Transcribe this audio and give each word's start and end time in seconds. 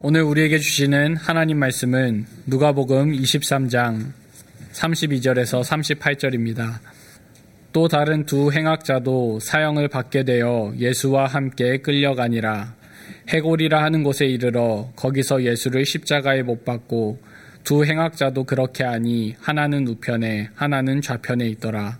오늘 0.00 0.22
우리에게 0.22 0.58
주시는 0.58 1.16
하나님 1.16 1.58
말씀은 1.58 2.24
누가복음 2.46 3.10
23장 3.14 4.12
32절에서 4.72 5.64
38절입니다. 5.64 6.78
또 7.72 7.88
다른 7.88 8.24
두 8.24 8.52
행악자도 8.52 9.40
사형을 9.40 9.88
받게 9.88 10.22
되어 10.22 10.72
예수와 10.78 11.26
함께 11.26 11.78
끌려가니라. 11.78 12.76
해골이라 13.30 13.82
하는 13.82 14.04
곳에 14.04 14.26
이르러 14.26 14.92
거기서 14.94 15.42
예수를 15.42 15.84
십자가에 15.84 16.42
못 16.42 16.64
박고 16.64 17.18
두 17.64 17.84
행악자도 17.84 18.44
그렇게 18.44 18.84
하니 18.84 19.34
하나는 19.40 19.88
우편에 19.88 20.50
하나는 20.54 21.00
좌편에 21.00 21.44
있더라. 21.48 21.98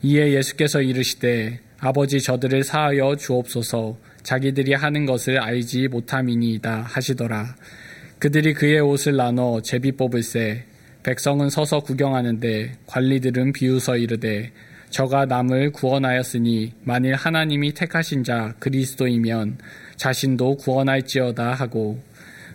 이에 0.00 0.32
예수께서 0.32 0.80
이르시되 0.80 1.60
아버지 1.78 2.22
저들을 2.22 2.64
사하여 2.64 3.16
주옵소서 3.16 4.13
자기들이 4.24 4.74
하는 4.74 5.06
것을 5.06 5.38
알지 5.38 5.88
못함이니이다 5.88 6.82
하시더라. 6.82 7.54
그들이 8.18 8.54
그의 8.54 8.80
옷을 8.80 9.16
나눠 9.16 9.60
제비 9.62 9.92
뽑을세 9.92 10.64
백성은 11.04 11.50
서서 11.50 11.80
구경하는데 11.80 12.72
관리들은 12.86 13.52
비웃어 13.52 13.98
이르되 13.98 14.50
저가 14.88 15.26
남을 15.26 15.72
구원하였으니 15.72 16.72
만일 16.84 17.14
하나님이 17.14 17.74
택하신 17.74 18.24
자 18.24 18.54
그리스도이면 18.58 19.58
자신도 19.96 20.56
구원할지어다 20.56 21.52
하고 21.52 22.02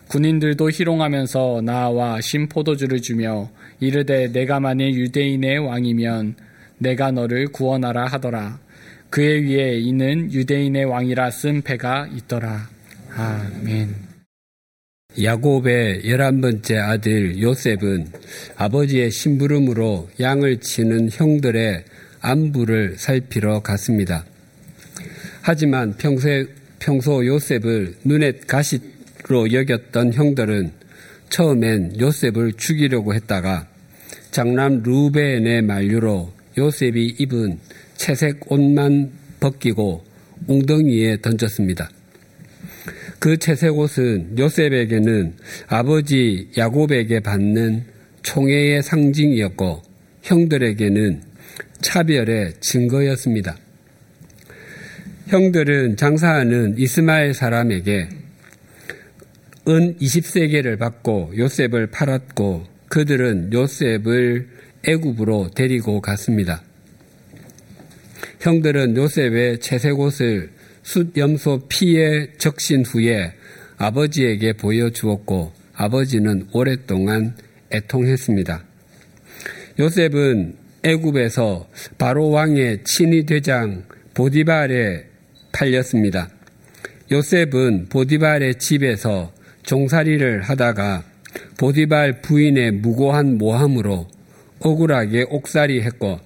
군인들도 0.08 0.72
희롱하면서 0.72 1.62
나와 1.64 2.20
신포도주를 2.20 3.02
주며 3.02 3.52
이르되 3.80 4.32
내가 4.32 4.60
만일 4.60 4.96
유대인의 4.96 5.60
왕이면 5.60 6.36
내가 6.80 7.12
너를 7.12 7.48
구원하라 7.48 8.08
하더라. 8.08 8.60
그의 9.10 9.46
위에 9.46 9.80
이는 9.80 10.32
유대인의 10.32 10.86
왕이라 10.86 11.32
쓴 11.32 11.62
배가 11.62 12.08
있더라. 12.16 12.70
아멘. 13.16 13.96
야곱의 15.22 16.08
열한 16.08 16.42
번째 16.42 16.78
아들 16.78 17.42
요셉은 17.42 18.08
아버지의 18.56 19.10
심부름으로 19.10 20.10
양을 20.20 20.60
치는 20.60 21.10
형들의 21.12 21.84
안부를 22.22 22.98
살피러 22.98 23.62
갔습니다. 23.62 24.26
하지만 25.42 25.96
평소, 25.98 26.30
평소 26.78 27.26
요셉을 27.26 27.96
눈에 28.04 28.34
가시로 28.46 29.52
여겼던 29.52 30.14
형들은 30.14 30.72
처음엔 31.30 32.00
요셉을 32.00 32.54
죽이려고 32.54 33.16
했다가 33.16 33.68
장남 34.30 34.84
루벤의 34.84 35.64
만류로 35.64 36.32
요셉이 36.58 37.16
입은 37.20 37.58
채색 38.00 38.50
옷만 38.50 39.12
벗기고 39.42 40.06
웅덩이에 40.48 41.18
던졌습니다. 41.22 41.90
그 43.20 43.38
채색 43.38 43.78
옷은 43.78 44.38
요셉에게는 44.40 45.36
아버지 45.68 46.50
야곱에게 46.58 47.20
받는 47.20 47.84
총애의 48.24 48.84
상징이었고 48.84 49.82
형들에게는 50.24 51.22
차별의 51.82 52.54
증거였습니다. 52.62 53.58
형들은 55.28 55.98
장사하는 55.98 56.76
이스마엘 56.78 57.34
사람에게 57.34 58.08
은 59.68 59.98
20세계를 59.98 60.80
받고 60.80 61.34
요셉을 61.38 61.88
팔았고 61.88 62.66
그들은 62.88 63.52
요셉을 63.52 64.48
애굽으로 64.88 65.52
데리고 65.54 66.00
갔습니다. 66.00 66.64
형들은 68.40 68.96
요셉의 68.96 69.60
채색 69.60 70.00
옷을 70.00 70.50
숫염소 70.84 71.68
피에 71.68 72.34
적신 72.38 72.86
후에 72.86 73.34
아버지에게 73.78 74.54
보여주었고 74.54 75.52
아버지는 75.74 76.48
오랫동안 76.54 77.36
애통했습니다. 77.72 78.64
요셉은 79.80 80.56
애굽에서 80.84 81.68
바로 81.98 82.30
왕의 82.30 82.84
친위 82.86 83.26
대장 83.26 83.84
보디발에 84.14 85.06
팔렸습니다. 85.52 86.30
요셉은 87.12 87.88
보디발의 87.90 88.56
집에서 88.56 89.34
종살이를 89.64 90.42
하다가 90.44 91.04
보디발 91.58 92.22
부인의 92.22 92.72
무고한 92.72 93.38
모함으로 93.38 94.08
억울하게 94.60 95.26
옥살이 95.30 95.82
했고 95.82 96.20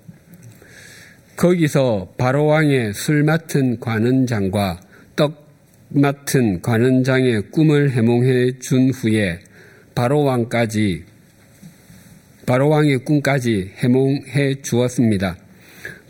거기서 1.36 2.14
바로 2.18 2.46
왕의 2.46 2.94
술 2.94 3.24
맡은 3.24 3.80
관원장과 3.80 4.82
떡 5.16 5.48
맡은 5.90 6.62
관원장의 6.62 7.52
꿈을 7.52 7.92
해몽해 7.92 8.60
준 8.60 8.90
후에 8.92 9.40
바로 9.96 10.24
왕까지 10.24 11.04
바로 12.46 12.70
왕의 12.70 13.00
꿈까지 13.06 13.72
해몽해 13.78 14.62
주었습니다. 14.62 15.38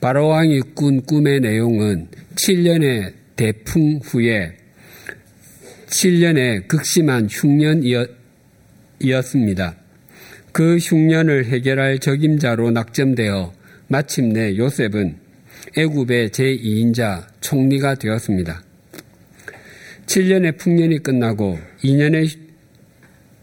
바로 0.01 0.27
왕이 0.27 0.61
꾼 0.75 1.01
꿈의 1.01 1.39
내용은 1.41 2.07
7년의 2.35 3.13
대풍 3.35 3.99
후에 4.03 4.57
7년의 5.87 6.67
극심한 6.67 7.27
흉년이었습니다. 8.99 9.75
그 10.51 10.77
흉년을 10.77 11.45
해결할 11.45 11.99
적임자로 11.99 12.71
낙점되어 12.71 13.53
마침내 13.93 14.57
요셉은 14.57 15.17
애굽의 15.77 16.29
제2인자 16.29 17.27
총리가 17.41 17.93
되었습니다. 17.93 18.63
7년의 20.07 20.57
풍년이 20.57 21.03
끝나고 21.03 21.59
2년의 21.83 22.35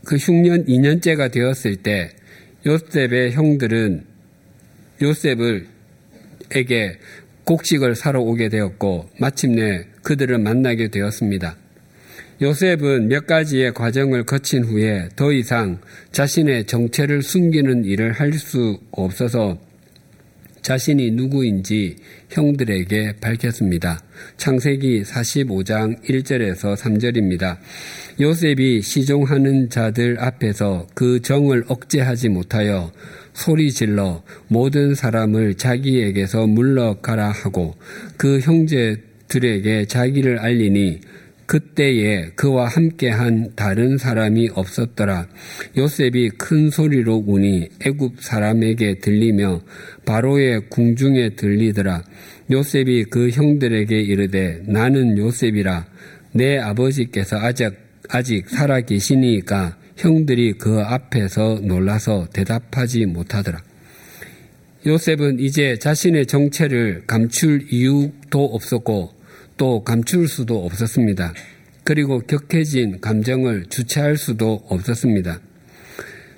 그 0.04 0.16
흉년 0.16 0.64
2년째가 0.66 1.30
되었을 1.30 1.76
때 1.76 2.10
요셉의 2.66 3.30
형들은 3.30 4.02
요셉을 5.00 5.68
에게 6.50 6.98
곡식을 7.44 7.94
사러 7.94 8.20
오게 8.20 8.48
되었고 8.48 9.08
마침내 9.20 9.84
그들을 10.02 10.36
만나게 10.38 10.88
되었습니다. 10.88 11.56
요셉은 12.42 13.06
몇 13.06 13.28
가지의 13.28 13.72
과정을 13.72 14.24
거친 14.24 14.64
후에 14.64 15.10
더 15.14 15.30
이상 15.30 15.80
자신의 16.10 16.66
정체를 16.66 17.22
숨기는 17.22 17.84
일을 17.84 18.14
할 18.14 18.32
수 18.32 18.80
없어서 18.90 19.69
자신이 20.62 21.12
누구인지 21.12 21.96
형들에게 22.30 23.14
밝혔습니다. 23.20 24.00
창세기 24.36 25.02
45장 25.02 26.02
1절에서 26.04 26.76
3절입니다. 26.76 27.58
요셉이 28.20 28.82
시종하는 28.82 29.70
자들 29.70 30.18
앞에서 30.20 30.86
그 30.94 31.20
정을 31.22 31.64
억제하지 31.68 32.28
못하여 32.28 32.92
소리 33.32 33.70
질러 33.70 34.22
모든 34.48 34.94
사람을 34.94 35.54
자기에게서 35.54 36.46
물러가라 36.46 37.30
하고 37.30 37.76
그 38.16 38.40
형제들에게 38.40 39.86
자기를 39.86 40.38
알리니 40.38 41.00
그때에 41.50 42.30
그와 42.36 42.68
함께한 42.68 43.54
다른 43.56 43.98
사람이 43.98 44.50
없었더라. 44.54 45.26
요셉이 45.76 46.30
큰 46.38 46.70
소리로 46.70 47.24
우니 47.26 47.68
애굽 47.84 48.22
사람에게 48.22 49.00
들리며 49.00 49.60
바로의 50.06 50.70
궁중에 50.70 51.30
들리더라. 51.30 52.04
요셉이 52.52 53.06
그 53.06 53.30
형들에게 53.30 54.00
이르되 54.00 54.62
나는 54.64 55.18
요셉이라 55.18 55.86
내 56.34 56.56
아버지께서 56.56 57.36
아직 57.38 57.74
아직 58.08 58.48
살아 58.48 58.80
계시니까 58.82 59.76
형들이 59.96 60.52
그 60.52 60.80
앞에서 60.80 61.58
놀라서 61.64 62.28
대답하지 62.32 63.06
못하더라. 63.06 63.60
요셉은 64.86 65.40
이제 65.40 65.76
자신의 65.80 66.26
정체를 66.26 67.02
감출 67.08 67.66
이유도 67.72 68.44
없었고 68.44 69.19
또 69.60 69.84
감출 69.84 70.26
수도 70.26 70.64
없었습니다. 70.64 71.34
그리고 71.84 72.20
격해진 72.20 73.02
감정을 73.02 73.66
주체할 73.68 74.16
수도 74.16 74.64
없었습니다. 74.70 75.38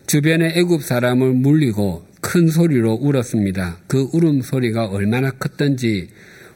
주변의 0.09 0.55
애굽 0.57 0.83
사람을 0.83 1.33
물리고 1.35 2.05
큰 2.21 2.49
소리로 2.49 2.95
울었습니다. 2.95 3.79
그 3.87 4.09
울음 4.13 4.43
소리가 4.43 4.87
얼마나 4.87 5.31
컸던지 5.31 6.09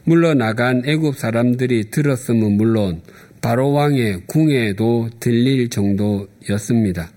물러나간 0.03 0.83
애굽 0.85 1.15
사람들이 1.15 1.89
들었으면 1.89 2.57
물론 2.57 3.01
바로 3.39 3.71
왕의 3.71 4.23
궁에도 4.27 5.09
들릴 5.21 5.69
정도였습니다. 5.69 7.09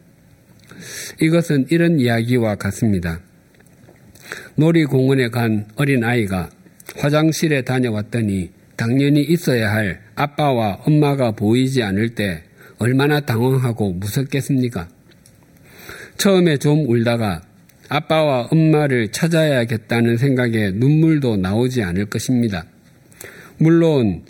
이것은 1.20 1.66
이런 1.70 1.98
이야기와 1.98 2.54
같습니다. 2.54 3.18
놀이공원에 4.54 5.28
간 5.30 5.66
어린 5.74 6.04
아이가 6.04 6.50
화장실에 6.96 7.62
다녀왔더니 7.62 8.59
당연히 8.80 9.20
있어야 9.20 9.72
할 9.72 10.00
아빠와 10.14 10.80
엄마가 10.86 11.32
보이지 11.32 11.82
않을 11.82 12.14
때 12.14 12.42
얼마나 12.78 13.20
당황하고 13.20 13.92
무섭겠습니까? 13.92 14.88
처음에 16.16 16.56
좀 16.56 16.88
울다가 16.88 17.42
아빠와 17.90 18.48
엄마를 18.50 19.12
찾아야겠다는 19.12 20.16
생각에 20.16 20.70
눈물도 20.70 21.36
나오지 21.36 21.82
않을 21.82 22.06
것입니다. 22.06 22.64
물론 23.58 24.24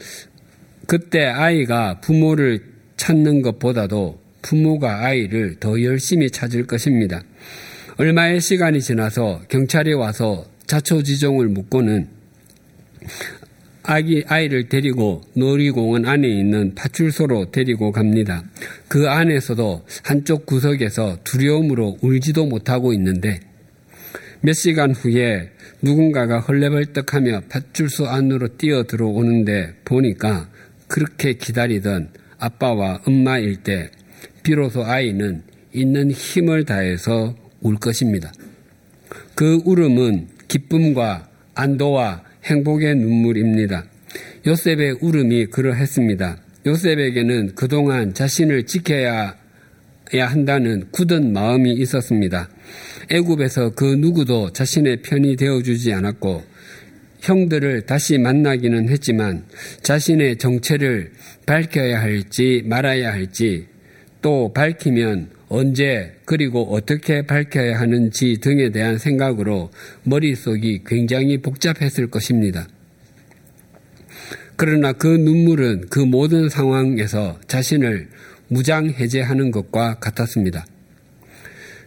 그때 0.89 1.27
아이가 1.27 2.01
부모를 2.01 2.65
찾는 2.97 3.43
것보다도 3.43 4.21
부모가 4.43 5.05
아이를 5.05 5.61
더 5.61 5.81
열심히 5.81 6.29
찾을 6.29 6.67
것입니다. 6.67 7.23
얼마의 7.99 8.41
시간이 8.41 8.81
지나서 8.81 9.43
경찰이 9.49 9.93
와서 9.93 10.45
자초지종을 10.67 11.47
묻고는 11.51 12.09
아기, 13.83 14.23
아이를 14.27 14.69
데리고 14.69 15.23
놀이공원 15.35 16.07
안에 16.07 16.29
있는 16.29 16.75
파출소로 16.75 17.51
데리고 17.51 17.93
갑니다. 17.93 18.45
그 18.89 19.09
안에서도 19.09 19.87
한쪽 20.05 20.47
구석에서 20.47 21.19
두려움으로 21.25 21.99
울지도 22.03 22.47
못하고 22.47 22.93
있는데 22.93 23.41
몇 24.43 24.53
시간 24.53 24.93
후에 24.93 25.51
누군가가 25.83 26.41
헐레벌떡하며 26.41 27.43
팥줄소 27.49 28.07
안으로 28.07 28.57
뛰어 28.57 28.85
들어오는데 28.85 29.77
보니까 29.85 30.49
그렇게 30.89 31.35
기다리던 31.35 32.11
아빠와 32.39 33.03
엄마일 33.07 33.57
때 33.63 33.91
비로소 34.43 34.85
아이는 34.85 35.43
있는 35.73 36.11
힘을 36.11 36.65
다해서 36.65 37.37
울 37.61 37.77
것입니다. 37.77 38.33
그 39.35 39.61
울음은 39.65 40.29
기쁨과 40.49 41.29
안도와 41.55 42.23
행복의 42.45 42.97
눈물입니다. 42.97 43.85
요셉의 44.47 44.99
울음이 45.01 45.47
그러했습니다. 45.47 46.39
요셉에게는 46.67 47.55
그동안 47.55 48.15
자신을 48.15 48.67
지켜야 48.67 49.35
한다는 50.13 50.89
굳은 50.91 51.33
마음이 51.33 51.73
있었습니다. 51.75 52.49
애굽에서 53.11 53.71
그 53.75 53.85
누구도 53.85 54.53
자신의 54.53 55.03
편이 55.03 55.37
되어주지 55.37 55.93
않았고 55.93 56.43
형들을 57.21 57.83
다시 57.83 58.19
만나기는 58.19 58.89
했지만 58.89 59.45
자신의 59.83 60.39
정체를 60.39 61.13
밝혀야 61.47 62.01
할지 62.01 62.63
말아야 62.65 63.13
할지 63.13 63.67
또 64.23 64.53
밝히면 64.53 65.31
언제 65.53 66.13
그리고 66.27 66.73
어떻게 66.73 67.27
밝혀야 67.27 67.81
하는지 67.81 68.39
등에 68.41 68.71
대한 68.71 68.99
생각으로 68.99 69.71
머릿속이 70.05 70.83
굉장히 70.87 71.39
복잡했을 71.39 72.07
것입니다. 72.09 72.69
그러나 74.55 74.93
그 74.93 75.09
눈물은 75.09 75.87
그 75.91 75.99
모든 75.99 76.49
상황에서 76.49 77.41
자신을 77.49 78.09
무장해제하는 78.47 79.51
것과 79.51 79.99
같았습니다. 79.99 80.65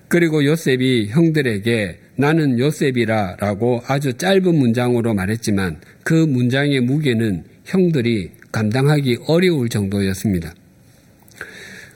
그리고 0.10 0.44
요셉이 0.44 1.07
형들에게 1.12 2.00
나는 2.18 2.60
요셉이라 2.60 3.38
라고 3.39 3.81
아주 3.88 4.13
짧은 4.13 4.56
문장으로 4.56 5.13
말했지만 5.13 5.80
그 6.04 6.13
문장의 6.13 6.81
무게는 6.81 7.45
형들이 7.63 8.31
감당하기 8.51 9.19
어려울 9.27 9.69
정도였습니다. 9.69 10.54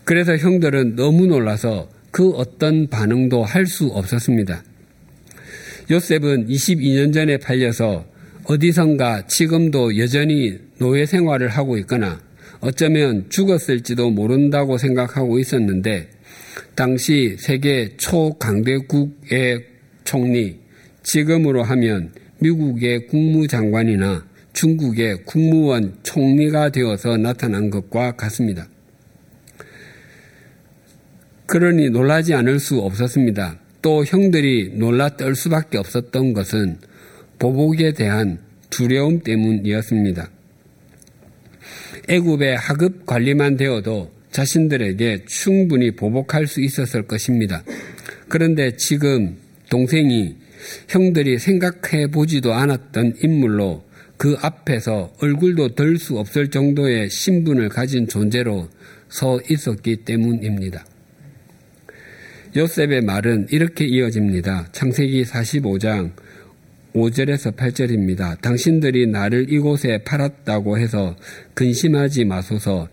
그래서 0.08 0.38
형들은 0.38 0.96
너무 0.96 1.28
놀라서 1.28 1.90
그 2.12 2.30
어떤 2.30 2.88
반응도 2.88 3.44
할 3.44 3.68
수 3.68 3.88
없었습니다. 3.88 4.64
요셉은 5.92 6.48
22년 6.48 7.14
전에 7.14 7.36
팔려서 7.38 8.06
어디선가 8.46 9.28
지금도 9.28 9.98
여전히 9.98 10.60
노예 10.78 11.06
생활을 11.06 11.50
하고 11.50 11.78
있거나 11.80 12.22
어쩌면 12.62 13.26
죽었을지도 13.28 14.12
모른다고 14.12 14.78
생각하고 14.78 15.40
있었는데 15.40 16.08
당시 16.74 17.36
세계 17.38 17.98
초강대국의 17.98 19.66
총리, 20.06 20.58
지금으로 21.04 21.64
하면 21.64 22.14
미국의 22.40 23.08
국무장관이나 23.08 24.26
중국의 24.54 25.26
국무원 25.26 25.98
총리가 26.04 26.70
되어서 26.70 27.18
나타난 27.18 27.70
것과 27.70 28.14
같습니다. 28.14 28.70
그러니 31.48 31.90
놀라지 31.90 32.34
않을 32.34 32.60
수 32.60 32.80
없었습니다. 32.80 33.58
또 33.82 34.04
형들이 34.04 34.74
놀라 34.76 35.16
떨 35.16 35.34
수밖에 35.34 35.78
없었던 35.78 36.34
것은 36.34 36.78
보복에 37.40 37.94
대한 37.94 38.40
두려움 38.70 39.22
때문이었습니다. 39.22 40.30
애굽의 42.10 42.58
하급 42.58 43.06
관리만 43.06 43.56
되어도 43.56 44.12
자신들에게 44.32 45.24
충분히 45.26 45.92
보복할 45.92 46.48
수 46.48 46.62
있었을 46.62 47.04
것입니다. 47.08 47.64
그런데 48.28 48.76
지금 48.76 49.38
동생이 49.70 50.36
형들이 50.90 51.40
생각해 51.40 52.08
보지도 52.12 52.54
않았던 52.54 53.16
인물로 53.24 53.86
그 54.18 54.36
앞에서 54.42 55.14
얼굴도 55.22 55.76
들 55.76 55.98
수 55.98 56.18
없을 56.18 56.50
정도의 56.50 57.10
신분을 57.10 57.70
가진 57.70 58.08
존재로 58.08 58.68
서 59.08 59.40
있었기 59.50 59.98
때문입니다. 60.04 60.86
요셉의 62.58 63.02
말은 63.02 63.50
이렇게 63.52 63.86
이어집니다. 63.86 64.70
창세기 64.72 65.26
45장 65.26 66.10
5절에서 66.96 67.56
8절입니다. 67.56 68.42
당신들이 68.42 69.06
나를 69.06 69.54
이곳에 69.54 70.00
팔았다고 70.00 70.80
해서 70.80 71.16
근심하지 71.54 72.26
마소서 72.26 72.88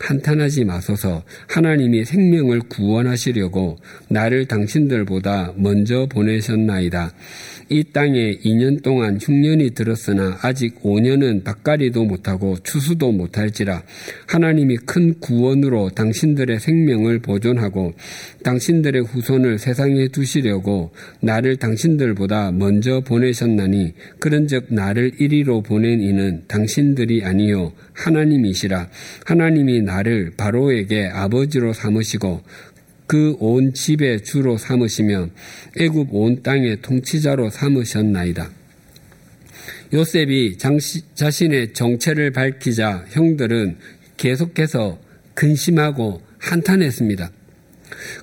한탄하지 0.00 0.64
마소서. 0.64 1.22
하나님이 1.48 2.04
생명을 2.04 2.60
구원하시려고 2.68 3.78
나를 4.08 4.46
당신들보다 4.46 5.54
먼저 5.56 6.06
보내셨나이다. 6.10 7.12
이 7.72 7.84
땅에 7.92 8.36
2년 8.44 8.82
동안 8.82 9.16
흉년이 9.22 9.70
들었으나 9.70 10.38
아직 10.42 10.82
5년은 10.82 11.44
밭가리도 11.44 12.04
못하고 12.04 12.56
추수도 12.64 13.12
못할지라. 13.12 13.84
하나님이 14.26 14.78
큰 14.78 15.20
구원으로 15.20 15.90
당신들의 15.90 16.58
생명을 16.58 17.20
보존하고 17.20 17.92
당신들의 18.42 19.04
후손을 19.04 19.58
세상에 19.58 20.08
두시려고 20.08 20.90
나를 21.20 21.56
당신들보다 21.56 22.50
먼저 22.50 23.02
보내셨나니 23.02 23.92
그런즉 24.18 24.66
나를 24.70 25.12
이리로 25.20 25.62
보낸 25.62 26.00
이는 26.00 26.42
당신들이 26.48 27.22
아니요 27.24 27.72
하나님이시라. 27.92 28.88
하나님이 29.26 29.82
나를 29.90 30.32
바로에게 30.36 31.08
아버지로 31.12 31.72
삼으시고 31.72 32.42
그 33.06 33.34
온 33.40 33.74
집의 33.74 34.22
주로 34.22 34.56
삼으시며 34.56 35.30
애굽 35.76 36.08
온 36.12 36.42
땅의 36.44 36.80
통치자로 36.80 37.50
삼으셨나이다. 37.50 38.48
요셉이 39.92 40.58
장시, 40.58 41.02
자신의 41.16 41.72
정체를 41.72 42.30
밝히자 42.30 43.06
형들은 43.10 43.78
계속해서 44.16 45.00
근심하고 45.34 46.22
한탄했습니다. 46.38 47.30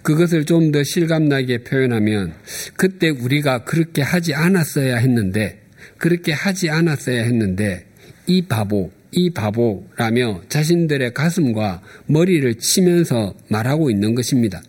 그것을 0.04 0.46
좀 0.46 0.72
더 0.72 0.82
실감나게 0.84 1.64
표현하면 1.66 2.34
그때 2.78 3.10
우리가 3.10 3.66
그렇게 3.66 4.02
하지 4.02 4.34
않았어야 4.34 4.96
했는데 4.98 5.62
그렇게 5.98 6.32
하지 6.32 6.70
않았어야 6.70 7.24
했는데 7.24 7.86
이 8.28 8.42
바보 8.44 8.92
이 9.18 9.32
바보라며 9.32 10.42
자신들의 10.48 11.16
가슴과 11.16 11.82
머리를 12.06 12.54
치면서 12.56 13.34
말하고 13.50 13.90
있는 13.90 14.14
것입니다. 14.14 14.62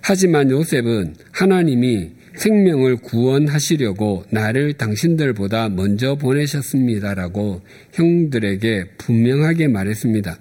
하지만 0.00 0.48
요셉은 0.48 1.16
하나님이 1.32 2.12
생명을 2.36 2.98
구원하시려고 2.98 4.24
나를 4.30 4.74
당신들보다 4.74 5.70
먼저 5.70 6.14
보내셨습니다라고 6.14 7.62
형들에게 7.94 8.84
분명하게 8.96 9.66
말했습니다. 9.66 10.38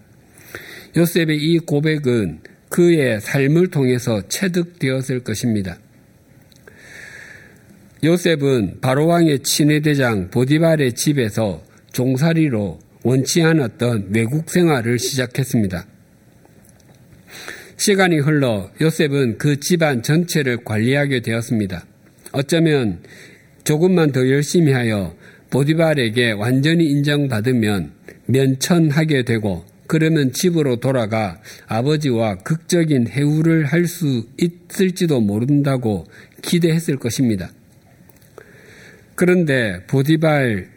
요셉의 0.98 1.38
이 1.38 1.58
고백은 1.58 2.42
그의 2.70 3.20
삶을 3.20 3.72
통해서 3.72 4.22
체득되었을 4.28 5.22
것입니다. 5.22 5.80
요셉은 8.04 8.80
바로왕의 8.82 9.40
친위대장 9.40 10.30
보디발의 10.30 10.94
집에서 10.94 11.63
종살이로 11.91 12.79
원치 13.03 13.41
않았던 13.41 14.10
외국 14.13 14.50
생활을 14.50 15.00
시작했습니다. 15.00 15.86
시간이 17.77 18.19
흘러 18.19 18.69
요셉은 18.79 19.38
그 19.38 19.60
집안 19.60 20.03
전체를 20.03 20.63
관리하게 20.63 21.21
되었습니다. 21.21 21.86
어쩌면 22.31 23.01
조금만 23.63 24.12
더 24.12 24.27
열심히 24.29 24.71
하여 24.71 25.15
보디발에게 25.50 26.31
완전히 26.31 26.86
인정받으면 26.86 27.91
면천하게 28.27 29.24
되고 29.24 29.65
그러면 29.88 30.31
집으로 30.31 30.77
돌아가 30.77 31.41
아버지와 31.67 32.38
극적인 32.38 33.10
해우를 33.10 33.65
할 33.65 33.88
수 33.88 34.25
있을지도 34.38 35.19
모른다고 35.19 36.05
기대했을 36.41 36.98
것입니다. 36.98 37.51
그런데 39.15 39.83
보디발 39.88 40.69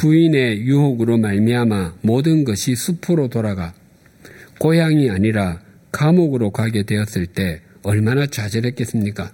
부인의 0.00 0.62
유혹으로 0.62 1.18
말미암아 1.18 1.96
모든 2.00 2.44
것이 2.44 2.74
숲으로 2.74 3.28
돌아가 3.28 3.74
고향이 4.58 5.10
아니라 5.10 5.60
감옥으로 5.92 6.52
가게 6.52 6.84
되었을 6.84 7.26
때 7.26 7.60
얼마나 7.82 8.26
좌절했겠습니까? 8.26 9.30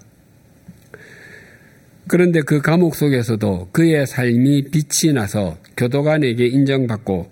그런데 2.09 2.41
그 2.41 2.61
감옥 2.61 2.97
속에서도 2.97 3.69
그의 3.71 4.09
삶이 4.09 4.71
빛이 4.73 5.13
나서 5.13 5.57
교도관에게 5.77 6.49
인정받고 6.49 7.31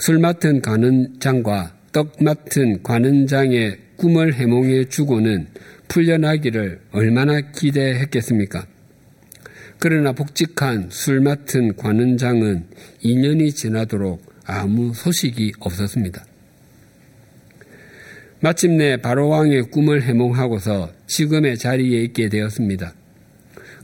술 0.00 0.18
맡은 0.18 0.60
간은장과 0.60 1.76
떡 1.92 2.16
맡은 2.20 2.82
관은장의 2.82 3.78
꿈을 3.94 4.34
해몽해 4.34 4.86
주고는 4.86 5.46
풀려나기를 5.86 6.80
얼마나 6.90 7.40
기대했겠습니까? 7.42 8.66
그러나 9.84 10.12
복직한 10.12 10.86
술 10.90 11.18
맡은 11.18 11.74
관은장은 11.74 12.66
2년이 13.02 13.52
지나도록 13.52 14.24
아무 14.44 14.94
소식이 14.94 15.54
없었습니다. 15.58 16.24
마침내 18.38 18.98
바로왕의 18.98 19.72
꿈을 19.72 20.02
해몽하고서 20.04 20.92
지금의 21.08 21.58
자리에 21.58 22.00
있게 22.04 22.28
되었습니다. 22.28 22.94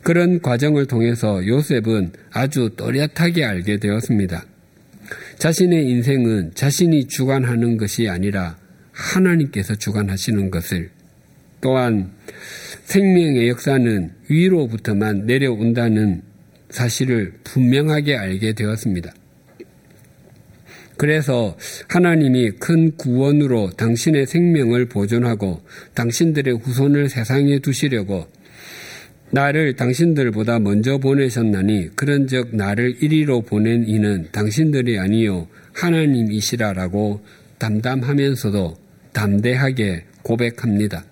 그런 0.04 0.40
과정을 0.40 0.86
통해서 0.86 1.44
요셉은 1.44 2.12
아주 2.30 2.70
또렷하게 2.76 3.44
알게 3.44 3.78
되었습니다. 3.80 4.44
자신의 5.38 5.84
인생은 5.84 6.52
자신이 6.54 7.08
주관하는 7.08 7.76
것이 7.76 8.08
아니라 8.08 8.56
하나님께서 8.92 9.74
주관하시는 9.74 10.52
것을 10.52 10.90
또한 11.60 12.12
생명의 12.84 13.48
역사는 13.48 14.10
위로부터만 14.28 15.26
내려온다는 15.26 16.22
사실을 16.70 17.34
분명하게 17.44 18.16
알게 18.16 18.52
되었습니다. 18.54 19.12
그래서 20.96 21.56
하나님이 21.88 22.50
큰 22.58 22.96
구원으로 22.96 23.70
당신의 23.76 24.26
생명을 24.26 24.86
보존하고 24.86 25.62
당신들의 25.94 26.58
후손을 26.58 27.08
세상에 27.08 27.60
두시려고 27.60 28.26
나를 29.30 29.76
당신들보다 29.76 30.58
먼저 30.58 30.98
보내셨나니 30.98 31.90
그런즉 31.94 32.56
나를 32.56 32.96
이리로 33.00 33.42
보낸 33.42 33.84
이는 33.86 34.26
당신들이 34.32 34.98
아니요 34.98 35.46
하나님이시라라고 35.74 37.20
담담하면서도 37.58 38.76
담대하게 39.12 40.04
고백합니다. 40.22 41.04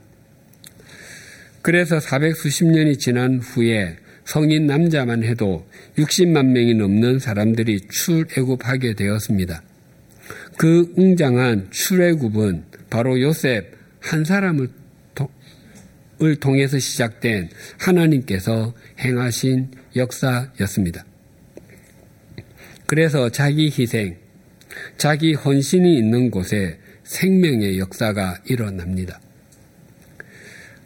그래서 1.66 1.98
4수십 1.98 2.66
년이 2.70 2.96
지난 2.96 3.40
후에 3.40 3.96
성인 4.24 4.68
남자만 4.68 5.24
해도 5.24 5.66
60만 5.98 6.46
명이 6.52 6.74
넘는 6.74 7.18
사람들이 7.18 7.88
출애굽하게 7.88 8.94
되었습니다. 8.94 9.64
그 10.56 10.92
웅장한 10.96 11.72
출애굽은 11.72 12.66
바로 12.88 13.20
요셉 13.20 13.74
한 13.98 14.24
사람을 14.24 14.68
을 16.22 16.36
통해서 16.36 16.78
시작된 16.78 17.50
하나님께서 17.78 18.72
행하신 19.00 19.72
역사였습니다. 19.96 21.04
그래서 22.86 23.28
자기 23.28 23.66
희생, 23.76 24.16
자기 24.98 25.34
헌신이 25.34 25.98
있는 25.98 26.30
곳에 26.30 26.78
생명의 27.02 27.80
역사가 27.80 28.38
일어납니다. 28.46 29.20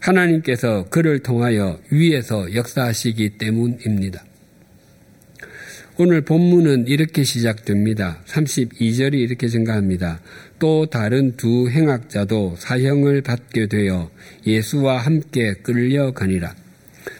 하나님께서 0.00 0.86
그를 0.90 1.20
통하여 1.20 1.78
위에서 1.90 2.54
역사하시기 2.54 3.38
때문입니다. 3.38 4.24
오늘 5.98 6.22
본문은 6.22 6.86
이렇게 6.88 7.24
시작됩니다. 7.24 8.22
32절이 8.26 9.14
이렇게 9.14 9.48
증가합니다. 9.48 10.20
또 10.58 10.86
다른 10.86 11.36
두 11.36 11.68
행악자도 11.68 12.54
사형을 12.56 13.20
받게 13.20 13.66
되어 13.66 14.10
예수와 14.46 14.96
함께 14.98 15.52
끌려가니라. 15.62 16.54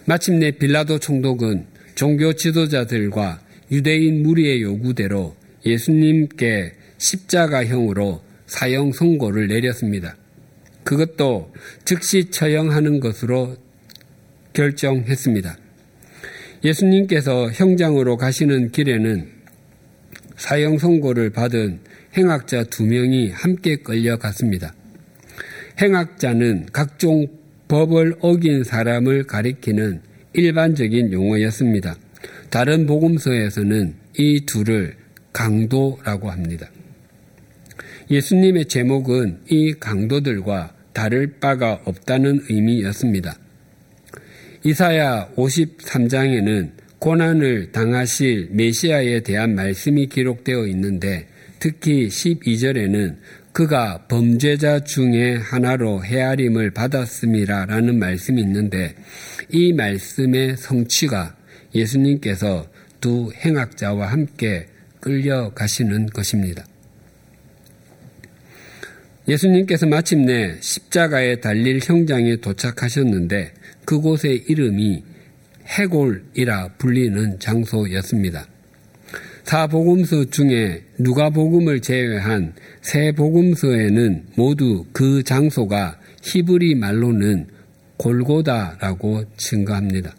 마침내 0.06 0.52
빌라도 0.52 0.98
총독은 0.98 1.66
종교 1.94 2.32
지도자들과 2.32 3.40
유대인 3.70 4.22
무리의 4.22 4.62
요구대로 4.62 5.36
예수님께 5.66 6.72
십자가형으로 6.96 8.22
사형 8.46 8.92
선고를 8.92 9.48
내렸습니다. 9.48 10.16
그것도 10.84 11.52
즉시 11.84 12.30
처형하는 12.30 13.00
것으로 13.00 13.56
결정했습니다. 14.52 15.56
예수님께서 16.64 17.50
형장으로 17.50 18.16
가시는 18.16 18.72
길에는 18.72 19.28
사형 20.36 20.78
선고를 20.78 21.30
받은 21.30 21.80
행악자 22.16 22.64
두 22.64 22.84
명이 22.84 23.30
함께 23.30 23.76
끌려갔습니다. 23.76 24.74
행악자는 25.80 26.66
각종 26.72 27.26
법을 27.68 28.16
어긴 28.20 28.64
사람을 28.64 29.24
가리키는 29.24 30.00
일반적인 30.32 31.12
용어였습니다. 31.12 31.96
다른 32.50 32.86
복음서에서는 32.86 33.94
이 34.18 34.44
둘을 34.44 34.96
강도라고 35.32 36.30
합니다. 36.30 36.68
예수님의 38.10 38.66
제목은 38.66 39.42
이 39.48 39.74
강도들과 39.74 40.74
다를 40.92 41.38
바가 41.38 41.82
없다는 41.84 42.40
의미였습니다. 42.48 43.36
이사야 44.64 45.30
53장에는 45.36 46.72
고난을 46.98 47.72
당하실 47.72 48.48
메시아에 48.50 49.20
대한 49.20 49.54
말씀이 49.54 50.06
기록되어 50.06 50.66
있는데 50.66 51.28
특히 51.60 52.08
12절에는 52.08 53.16
그가 53.52 54.06
범죄자 54.08 54.80
중에 54.84 55.36
하나로 55.36 56.04
헤아림을 56.04 56.72
받았음이라라는 56.72 57.98
말씀이 57.98 58.40
있는데 58.42 58.94
이 59.50 59.72
말씀의 59.72 60.56
성취가 60.56 61.36
예수님께서 61.74 62.66
두 63.00 63.32
행악자와 63.32 64.06
함께 64.06 64.66
끌려가시는 65.00 66.06
것입니다. 66.06 66.64
예수님께서 69.28 69.86
마침내 69.86 70.56
십자가에 70.60 71.40
달릴 71.40 71.80
형장에 71.82 72.36
도착하셨는데 72.36 73.52
그곳의 73.84 74.44
이름이 74.48 75.04
해골이라 75.66 76.74
불리는 76.78 77.38
장소였습니다. 77.38 78.46
사복음서 79.44 80.26
중에 80.26 80.82
누가복음을 80.98 81.80
제외한 81.80 82.54
세 82.82 83.12
복음서에는 83.12 84.26
모두 84.36 84.84
그 84.92 85.22
장소가 85.22 85.98
히브리 86.22 86.76
말로는 86.76 87.46
골고다라고 87.96 89.24
증거합니다. 89.36 90.14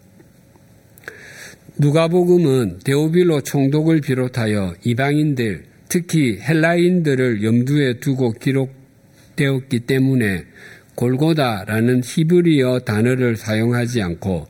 누가복음은 1.78 2.80
데오빌로 2.84 3.40
총독을 3.40 4.02
비롯하여 4.02 4.74
이방인들, 4.84 5.64
특히 5.88 6.38
헬라인들을 6.38 7.42
염두에 7.42 8.00
두고 8.00 8.32
기록 8.32 8.81
되었기 9.42 9.80
때문에 9.80 10.44
골고다라는 10.94 12.02
히브리어 12.04 12.80
단어를 12.80 13.36
사용하지 13.36 14.02
않고 14.02 14.46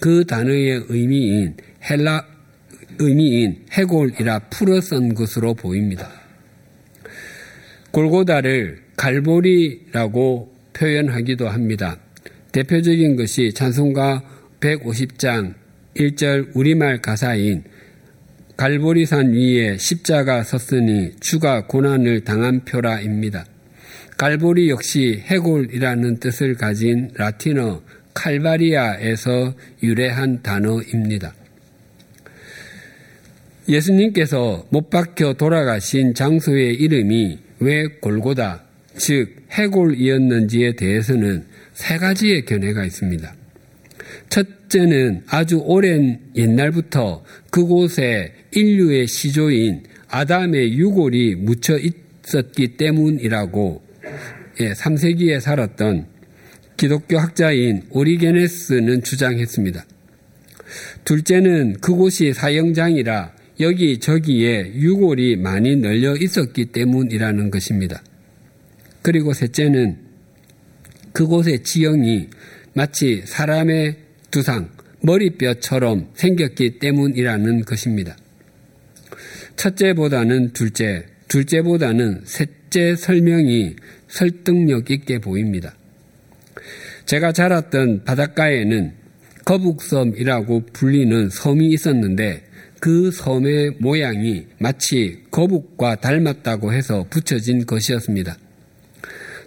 그 0.00 0.24
단어의 0.26 0.86
의미인 0.88 1.54
헬라 1.88 2.26
의미인 2.98 3.64
해골이라 3.72 4.40
풀어 4.50 4.80
쓴 4.80 5.14
것으로 5.14 5.54
보입니다. 5.54 6.10
골고다를 7.92 8.82
갈보리라고 8.96 10.52
표현하기도 10.72 11.48
합니다. 11.48 11.98
대표적인 12.52 13.16
것이 13.16 13.52
찬송가 13.54 14.22
150장 14.60 15.54
1절 15.96 16.50
우리말 16.54 17.00
가사인 17.00 17.64
갈보리산 18.56 19.32
위에 19.32 19.76
십자가 19.78 20.42
섰으니 20.42 21.12
주가 21.20 21.66
고난을 21.66 22.24
당한 22.24 22.64
표라입니다. 22.64 23.44
갈보리 24.16 24.70
역시 24.70 25.22
해골이라는 25.24 26.18
뜻을 26.18 26.54
가진 26.54 27.10
라틴어 27.14 27.82
칼바리아에서 28.14 29.54
유래한 29.82 30.42
단어입니다. 30.42 31.34
예수님께서 33.68 34.66
못 34.70 34.90
박혀 34.90 35.34
돌아가신 35.34 36.14
장소의 36.14 36.74
이름이 36.74 37.38
왜 37.60 37.86
골고다, 38.00 38.64
즉 38.96 39.36
해골이었는지에 39.52 40.76
대해서는 40.76 41.44
세 41.72 41.96
가지의 41.96 42.44
견해가 42.44 42.84
있습니다. 42.84 43.34
첫째는 44.28 45.22
아주 45.26 45.58
오랜 45.58 46.20
옛날부터 46.34 47.24
그곳에 47.50 48.32
인류의 48.52 49.06
시조인 49.06 49.82
아담의 50.08 50.74
유골이 50.74 51.36
묻혀 51.36 51.78
있었기 52.26 52.76
때문이라고 52.76 53.82
예, 54.60 54.72
3세기에 54.72 55.40
살았던 55.40 56.06
기독교 56.76 57.18
학자인 57.18 57.82
오리게네스는 57.90 59.02
주장했습니다. 59.02 59.84
둘째는 61.04 61.74
그곳이 61.80 62.32
사형장이라 62.32 63.32
여기 63.60 63.98
저기에 63.98 64.72
유골이 64.74 65.36
많이 65.36 65.76
널려 65.76 66.16
있었기 66.16 66.66
때문이라는 66.66 67.50
것입니다. 67.50 68.02
그리고 69.02 69.32
셋째는 69.32 69.98
그곳의 71.12 71.62
지형이 71.62 72.28
마치 72.74 73.22
사람의 73.26 73.96
두상, 74.30 74.70
머리뼈처럼 75.02 76.10
생겼기 76.14 76.78
때문이라는 76.78 77.64
것입니다. 77.64 78.16
첫째보다는 79.56 80.52
둘째, 80.52 81.04
둘째보다는 81.32 82.22
셋, 82.24 82.62
실제 82.72 82.96
설명이 82.96 83.76
설득력 84.08 84.90
있게 84.90 85.18
보입니다. 85.18 85.74
제가 87.04 87.32
자랐던 87.32 88.04
바닷가에는 88.04 88.92
거북섬이라고 89.44 90.62
불리는 90.72 91.28
섬이 91.28 91.68
있었는데 91.68 92.44
그 92.80 93.10
섬의 93.10 93.76
모양이 93.78 94.46
마치 94.58 95.18
거북과 95.30 95.96
닮았다고 95.96 96.72
해서 96.72 97.04
붙여진 97.10 97.66
것이었습니다. 97.66 98.38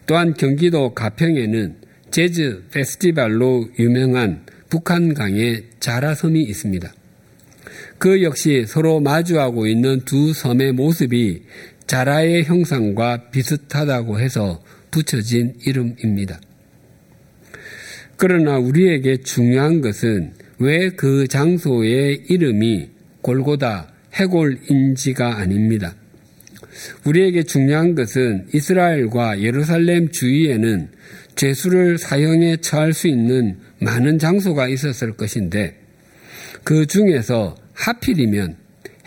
또한 0.05 0.35
경기도 0.35 0.93
가평에는 0.93 1.77
재즈 2.11 2.65
페스티벌로 2.71 3.69
유명한 3.79 4.45
북한강의 4.69 5.63
자라섬이 5.79 6.43
있습니다. 6.43 6.93
그 7.97 8.21
역시 8.21 8.65
서로 8.67 8.99
마주하고 8.99 9.65
있는 9.65 10.01
두 10.01 10.33
섬의 10.33 10.73
모습이 10.73 11.43
자라의 11.87 12.45
형상과 12.45 13.29
비슷하다고 13.29 14.19
해서 14.19 14.63
붙여진 14.91 15.55
이름입니다. 15.65 16.39
그러나 18.17 18.57
우리에게 18.57 19.17
중요한 19.17 19.81
것은 19.81 20.33
왜 20.57 20.89
그 20.89 21.27
장소의 21.27 22.25
이름이 22.29 22.89
골고다 23.21 23.91
해골인지가 24.13 25.37
아닙니다. 25.37 25.95
우리에게 27.05 27.43
중요한 27.43 27.95
것은 27.95 28.47
이스라엘과 28.53 29.41
예루살렘 29.41 30.11
주위에는 30.11 30.89
죄수를 31.35 31.97
사형에 31.97 32.57
처할 32.57 32.93
수 32.93 33.07
있는 33.07 33.57
많은 33.79 34.19
장소가 34.19 34.69
있었을 34.69 35.13
것인데 35.13 35.77
그 36.63 36.85
중에서 36.85 37.55
하필이면 37.73 38.55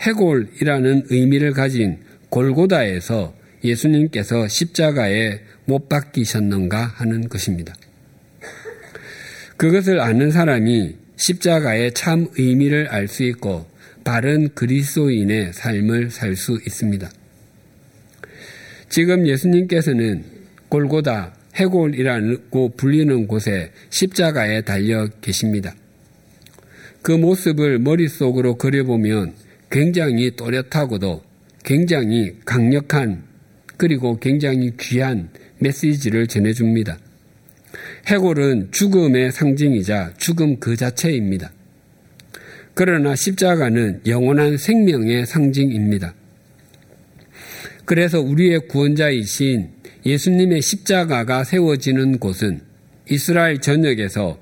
해골이라는 0.01 1.07
의미를 1.09 1.51
가진 1.53 1.97
골고다에서 2.29 3.33
예수님께서 3.63 4.47
십자가에 4.47 5.41
못 5.65 5.89
박히셨는가 5.89 6.85
하는 6.95 7.27
것입니다. 7.27 7.73
그것을 9.57 9.99
아는 9.99 10.31
사람이 10.31 10.95
십자가의 11.17 11.93
참 11.93 12.27
의미를 12.37 12.87
알 12.87 13.07
수 13.07 13.23
있고 13.23 13.67
바른 14.03 14.49
그리스도인의 14.55 15.51
삶을 15.53 16.11
살 16.11 16.35
수 16.35 16.59
있습니다. 16.65 17.11
지금 18.87 19.27
예수님께서는 19.27 20.23
골고다 20.69 21.35
해골이라고 21.55 22.69
불리는 22.77 23.27
곳에 23.27 23.71
십자가에 23.89 24.61
달려 24.61 25.07
계십니다. 25.21 25.75
그 27.01 27.11
모습을 27.11 27.79
머릿속으로 27.79 28.55
그려보면 28.57 29.33
굉장히 29.69 30.35
또렷하고도 30.35 31.28
굉장히 31.63 32.35
강력한 32.45 33.23
그리고 33.77 34.17
굉장히 34.19 34.71
귀한 34.79 35.29
메시지를 35.59 36.27
전해줍니다. 36.27 36.97
해골은 38.07 38.71
죽음의 38.71 39.31
상징이자 39.31 40.13
죽음 40.17 40.59
그 40.59 40.75
자체입니다. 40.75 41.51
그러나 42.73 43.15
십자가는 43.15 44.01
영원한 44.07 44.57
생명의 44.57 45.25
상징입니다. 45.25 46.13
그래서 47.85 48.21
우리의 48.21 48.67
구원자이신 48.67 49.69
예수님의 50.05 50.61
십자가가 50.61 51.43
세워지는 51.43 52.19
곳은 52.19 52.61
이스라엘 53.09 53.59
전역에서 53.59 54.39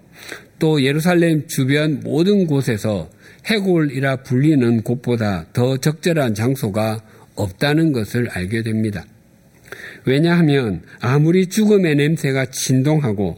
또 0.59 0.83
예루살렘 0.83 1.47
주변 1.47 2.01
모든 2.01 2.45
곳에서 2.45 3.09
해골이라 3.47 4.17
불리는 4.17 4.81
곳보다 4.83 5.47
더 5.53 5.77
적절한 5.77 6.35
장소가 6.35 7.01
없다는 7.35 7.93
것을 7.93 8.29
알게 8.29 8.63
됩니다. 8.63 9.05
왜냐하면 10.05 10.81
아무리 10.99 11.47
죽음의 11.47 11.95
냄새가 11.95 12.47
진동하고 12.47 13.37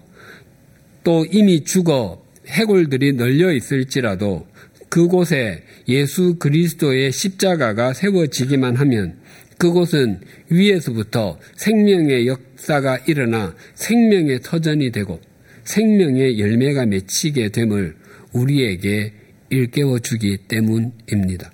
또 1.04 1.26
이미 1.32 1.64
죽어 1.64 2.24
해골들이 2.48 3.14
널려 3.14 3.54
있을지라도 3.54 4.48
그곳에 4.90 5.64
예수 5.88 6.36
그리스도의 6.40 7.12
십자가가 7.12 7.94
세워지기만 7.94 8.76
하면 8.76 9.18
그곳은 9.60 10.22
위에서부터 10.50 11.38
생명의 11.58 12.28
역사가 12.28 13.00
일어나 13.08 13.56
생명의 13.76 14.40
터전이 14.42 14.92
되고 14.92 15.20
생명의 15.66 16.40
열매가 16.40 16.86
맺히게 16.88 17.50
됨을 17.50 17.96
우리에게 18.34 19.14
일깨워 19.50 20.00
주기 20.00 20.38
때문입니다. 20.48 21.52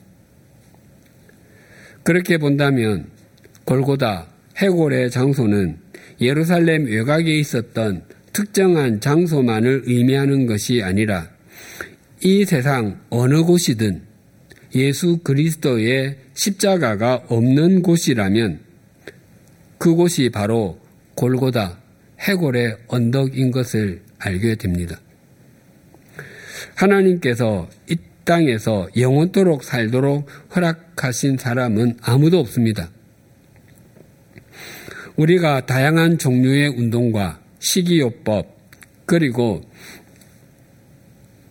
그렇게 2.03 2.37
본다면 2.37 3.07
골고다 3.65 4.27
해골의 4.57 5.11
장소는 5.11 5.77
예루살렘 6.21 6.85
외곽에 6.85 7.39
있었던 7.39 8.03
특정한 8.31 8.99
장소만을 8.99 9.83
의미하는 9.85 10.45
것이 10.45 10.83
아니라 10.83 11.29
이 12.23 12.45
세상 12.45 12.99
어느 13.09 13.43
곳이든 13.43 14.01
예수 14.75 15.17
그리스도의 15.23 16.17
십자가가 16.33 17.25
없는 17.27 17.81
곳이라면 17.81 18.59
그곳이 19.77 20.29
바로 20.29 20.79
골고다 21.15 21.79
해골의 22.19 22.77
언덕인 22.87 23.51
것을 23.51 24.01
알게 24.19 24.55
됩니다. 24.55 24.99
하나님께서 26.75 27.69
이 27.89 27.97
땅에서 28.25 28.89
영원토록 28.97 29.63
살도록 29.63 30.27
허락하신 30.55 31.37
사람은 31.37 31.97
아무도 32.01 32.39
없습니다. 32.39 32.89
우리가 35.15 35.65
다양한 35.65 36.17
종류의 36.17 36.69
운동과 36.69 37.39
식이요법 37.59 38.55
그리고 39.05 39.61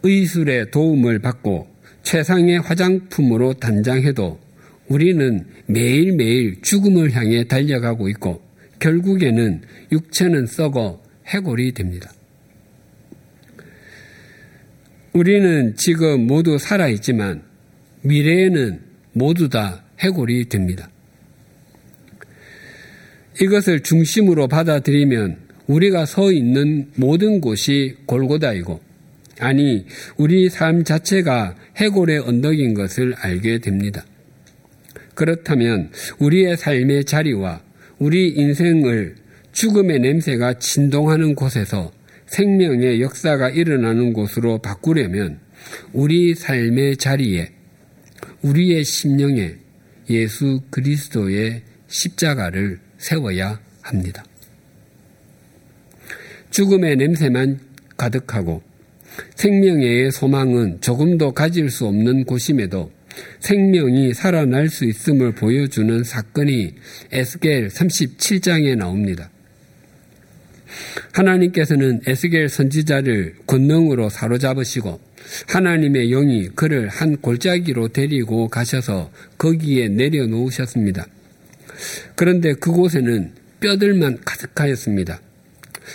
의술의 0.03 0.71
도움을 0.71 1.21
받고 1.21 1.69
최상의 2.03 2.61
화장품으로 2.61 3.55
단장해도 3.55 4.39
우리는 4.89 5.47
매일매일 5.67 6.61
죽음을 6.61 7.13
향해 7.13 7.45
달려가고 7.45 8.09
있고 8.11 8.43
결국에는 8.81 9.63
육체는 9.93 10.47
썩어 10.47 11.01
해골이 11.27 11.73
됩니다. 11.73 12.13
우리는 15.15 15.77
지금 15.77 16.27
모두 16.27 16.59
살아있지만 16.59 17.43
미래에는 18.03 18.81
모두 19.13 19.49
다 19.49 19.85
해골이 20.01 20.49
됩니다. 20.49 20.91
이것을 23.41 23.85
중심으로 23.85 24.49
받아들이면 24.49 25.37
우리가 25.69 26.05
서 26.05 26.33
있는 26.33 26.91
모든 26.97 27.41
곳이 27.41 27.95
골고다이고 28.07 28.81
아니 29.39 29.87
우리 30.17 30.49
삶 30.49 30.83
자체가 30.83 31.55
해골의 31.77 32.19
언덕인 32.19 32.75
것을 32.75 33.15
알게 33.17 33.59
됩니다. 33.59 34.05
그렇다면 35.15 35.93
우리의 36.19 36.57
삶의 36.57 37.05
자리와 37.05 37.63
우리 38.01 38.31
인생을 38.31 39.15
죽음의 39.53 40.01
냄새가 40.01 40.59
진동하는 40.59 41.37
곳에서 41.37 41.93
생명의 42.35 43.01
역사가 43.01 43.51
일어나는 43.51 44.13
곳으로 44.13 44.59
바꾸려면 44.59 45.39
우리 45.93 46.35
삶의 46.35 46.97
자리에 46.97 47.49
우리의 48.43 48.83
심령에 48.83 49.55
예수 50.11 50.61
그리스도의 50.71 51.63
십자가를 51.87 52.81
세워야 52.99 53.61
합니다. 53.83 54.25
죽음의 56.51 56.97
냄새만 56.97 57.61
가득하고 57.97 58.63
생명의 59.37 60.11
소망은 60.11 60.81
조금도 60.81 61.35
가질 61.35 61.71
수 61.71 61.87
없는 61.87 62.25
곳임에도 62.25 62.91
생명이 63.39 64.13
살아날 64.13 64.69
수 64.71 64.85
있음을 64.85 65.37
보여주는 65.37 66.03
사건이 66.03 66.75
에스겔 67.13 67.69
37장에 67.69 68.77
나옵니다. 68.77 69.31
하나님께서는 71.13 72.01
에스겔 72.07 72.49
선지자를 72.49 73.37
권능으로 73.47 74.09
사로잡으시고 74.09 75.01
하나님의 75.49 76.11
영이 76.11 76.49
그를 76.55 76.89
한 76.89 77.17
골짜기로 77.17 77.89
데리고 77.89 78.49
가셔서 78.49 79.11
거기에 79.39 79.89
내려놓으셨습니다. 79.89 81.07
그런데 82.15 82.55
그곳에는 82.55 83.33
뼈들만 83.61 84.19
가득하였습니다. 84.25 85.21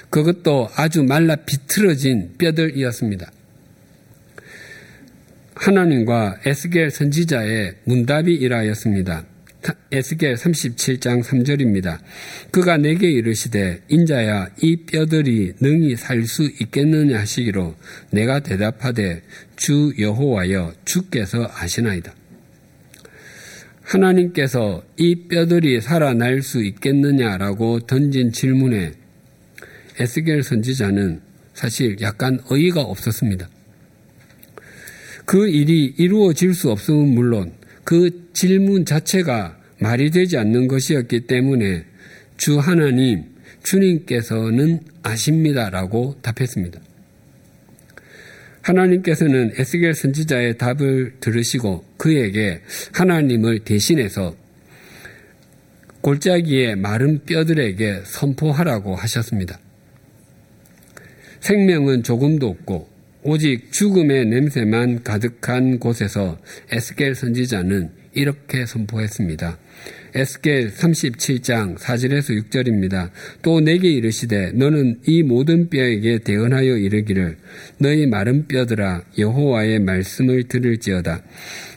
그것도 0.09 0.69
아주 0.75 1.03
말라 1.03 1.35
비틀어진 1.35 2.35
뼈들이었습니다. 2.37 3.31
하나님과 5.55 6.39
에스겔 6.45 6.89
선지자의 6.89 7.75
문답이 7.83 8.33
이라였습니다. 8.33 9.25
에스겔 9.91 10.35
37장 10.35 11.23
3절입니다. 11.23 11.99
그가 12.51 12.77
내게 12.77 13.09
이르시되 13.11 13.81
인자야 13.89 14.49
이 14.61 14.77
뼈들이 14.85 15.53
능히 15.59 15.95
살 15.95 16.23
수 16.25 16.43
있겠느냐 16.43 17.19
하시기로 17.19 17.75
내가 18.11 18.39
대답하되 18.39 19.21
주 19.55 19.93
여호와여 19.97 20.73
주께서 20.85 21.49
아시나이다. 21.53 22.13
하나님께서 23.81 24.83
이 24.97 25.27
뼈들이 25.27 25.81
살아날 25.81 26.41
수 26.43 26.63
있겠느냐라고 26.63 27.81
던진 27.81 28.31
질문에 28.31 28.93
에스겔 29.99 30.43
선지자는 30.43 31.21
사실 31.53 31.97
약간 32.01 32.39
어이가 32.49 32.81
없었습니다. 32.81 33.49
그 35.25 35.47
일이 35.47 35.93
이루어질 35.97 36.53
수 36.53 36.71
없음은 36.71 37.09
물론 37.09 37.51
그 37.89 38.29
질문 38.33 38.85
자체가 38.85 39.57
말이 39.79 40.11
되지 40.11 40.37
않는 40.37 40.67
것이었기 40.67 41.21
때문에 41.21 41.85
주 42.37 42.59
하나님, 42.59 43.23
주님께서는 43.63 44.81
아십니다라고 45.01 46.17
답했습니다. 46.21 46.79
하나님께서는 48.61 49.53
에스겔 49.57 49.95
선지자의 49.95 50.59
답을 50.59 51.15
들으시고 51.19 51.83
그에게 51.97 52.61
하나님을 52.93 53.61
대신해서 53.61 54.35
골짜기의 56.01 56.75
마른 56.75 57.25
뼈들에게 57.25 58.03
선포하라고 58.05 58.93
하셨습니다. 58.97 59.59
생명은 61.39 62.03
조금도 62.03 62.49
없고 62.49 62.98
오직 63.21 63.73
죽음의 63.73 64.27
냄새만 64.27 65.03
가득한 65.03 65.79
곳에서 65.79 66.37
에스겔 66.71 67.15
선지자는 67.15 67.89
이렇게 68.13 68.65
선포했습니다. 68.65 69.57
에스겔 70.15 70.71
37장 70.71 71.77
4절에서 71.77 72.49
6절입니다. 72.49 73.09
또 73.41 73.59
내게 73.59 73.89
이르시되 73.91 74.53
너는 74.53 75.01
이 75.05 75.23
모든 75.23 75.69
뼈에게 75.69 76.19
대언하여 76.19 76.77
이르기를 76.77 77.37
너희 77.77 78.07
마른 78.07 78.47
뼈들아 78.47 79.03
여호와의 79.17 79.79
말씀을 79.79 80.43
들을지어다. 80.43 81.21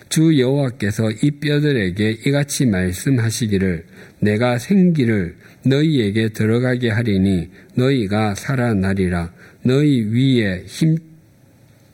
주 0.09 0.39
여호와께서 0.39 1.11
이 1.23 1.33
뼈들에게 1.33 2.19
이같이 2.27 2.67
말씀하시기를 2.67 3.85
내가 4.21 4.59
생기를 4.59 5.35
너희에게 5.67 6.29
들어가게 6.29 6.91
하리니 6.91 7.51
너희가 7.75 8.35
살아나리라 8.35 9.33
너희 9.65 10.03
위에 10.03 10.65
힘 10.67 10.97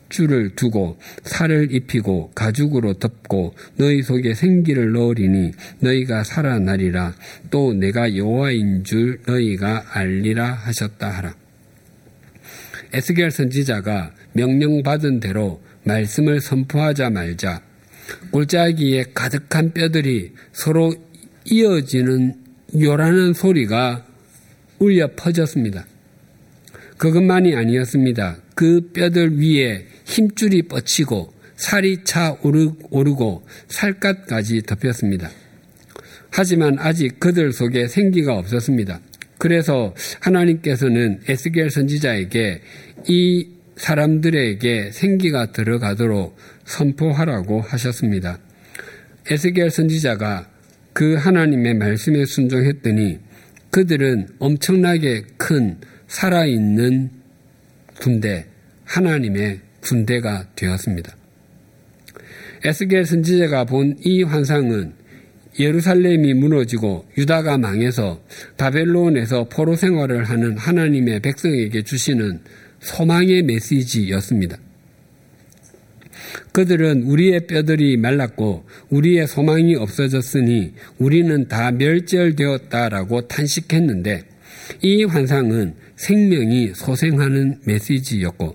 줄을 0.09 0.55
두고 0.55 0.99
살을 1.23 1.75
입히고 1.75 2.33
가죽으로 2.35 2.95
덮고 2.95 3.55
너희 3.77 4.03
속에 4.03 4.35
생기를 4.35 4.93
넣으리니 4.93 5.53
너희가 5.81 6.25
살아나리라 6.25 7.15
또 7.51 7.75
내가 7.75 8.17
여호와인 8.17 8.85
줄 8.85 9.21
너희가 9.27 9.85
알리라 9.93 10.53
하셨다 10.53 11.09
하라. 11.09 11.35
에스겔 12.93 13.31
선지자가 13.31 14.13
명령받은 14.33 15.21
대로 15.21 15.61
말씀을 15.85 16.41
선포하자 16.41 17.11
말자 17.11 17.63
골짜기에 18.31 19.07
가득한 19.15 19.73
뼈들이 19.73 20.33
서로 20.53 20.95
이어지는 21.45 22.35
요란한 22.81 23.33
소리가 23.33 24.07
울려 24.79 25.09
퍼졌습니다. 25.17 25.87
그것만이 26.97 27.55
아니었습니다. 27.55 28.39
그 28.55 28.91
뼈들 28.93 29.39
위에 29.41 29.87
힘줄이 30.09 30.63
뻗치고 30.63 31.35
살이 31.57 32.03
차 32.03 32.37
오르고 32.41 33.47
살갗까지 33.69 34.63
덮였습니다. 34.63 35.31
하지만 36.31 36.79
아직 36.79 37.21
그들 37.21 37.53
속에 37.53 37.89
생기가 37.89 38.37
없었습니다. 38.37 39.01
그래서 39.39 39.95
하나님께서는 40.21 41.21
에스겔 41.29 41.71
선지자에게 41.71 42.63
이 43.07 43.49
사람들에게 43.77 44.91
생기가 44.93 45.53
들어가도록 45.53 46.37
선포하라고 46.65 47.61
하셨습니다. 47.61 48.39
에스겔 49.31 49.71
선지자가 49.71 50.49
그 50.93 51.15
하나님의 51.15 51.75
말씀에 51.75 52.25
순종했더니 52.25 53.19
그들은 53.71 54.29
엄청나게 54.39 55.23
큰 55.37 55.77
살아있는 56.09 57.11
군대, 58.01 58.47
하나님의 58.85 59.68
군대가 59.89 60.47
되었습니다. 60.55 61.17
에스겔 62.65 63.07
선지자가 63.07 63.65
본 63.65 63.97
이 64.05 64.23
환상은 64.23 64.93
예루살렘이 65.59 66.35
무너지고 66.35 67.07
유다가 67.17 67.59
망해서 67.59 68.23
바벨론에서 68.57 69.49
포로 69.49 69.75
생활을 69.75 70.25
하는 70.25 70.57
하나님의 70.57 71.21
백성에게 71.21 71.83
주시는 71.83 72.41
소망의 72.81 73.43
메시지였습니다. 73.43 74.57
그들은 76.53 77.05
우리의 77.05 77.47
뼈들이 77.47 77.97
말랐고 77.97 78.67
우리의 78.91 79.27
소망이 79.27 79.75
없어졌으니 79.75 80.75
우리는 80.99 81.49
다 81.49 81.73
멸절되었다라고 81.73 83.27
탄식했는데 83.27 84.25
이 84.83 85.05
환상은 85.05 85.75
생명이 85.97 86.73
소생하는 86.75 87.61
메시지였고 87.65 88.55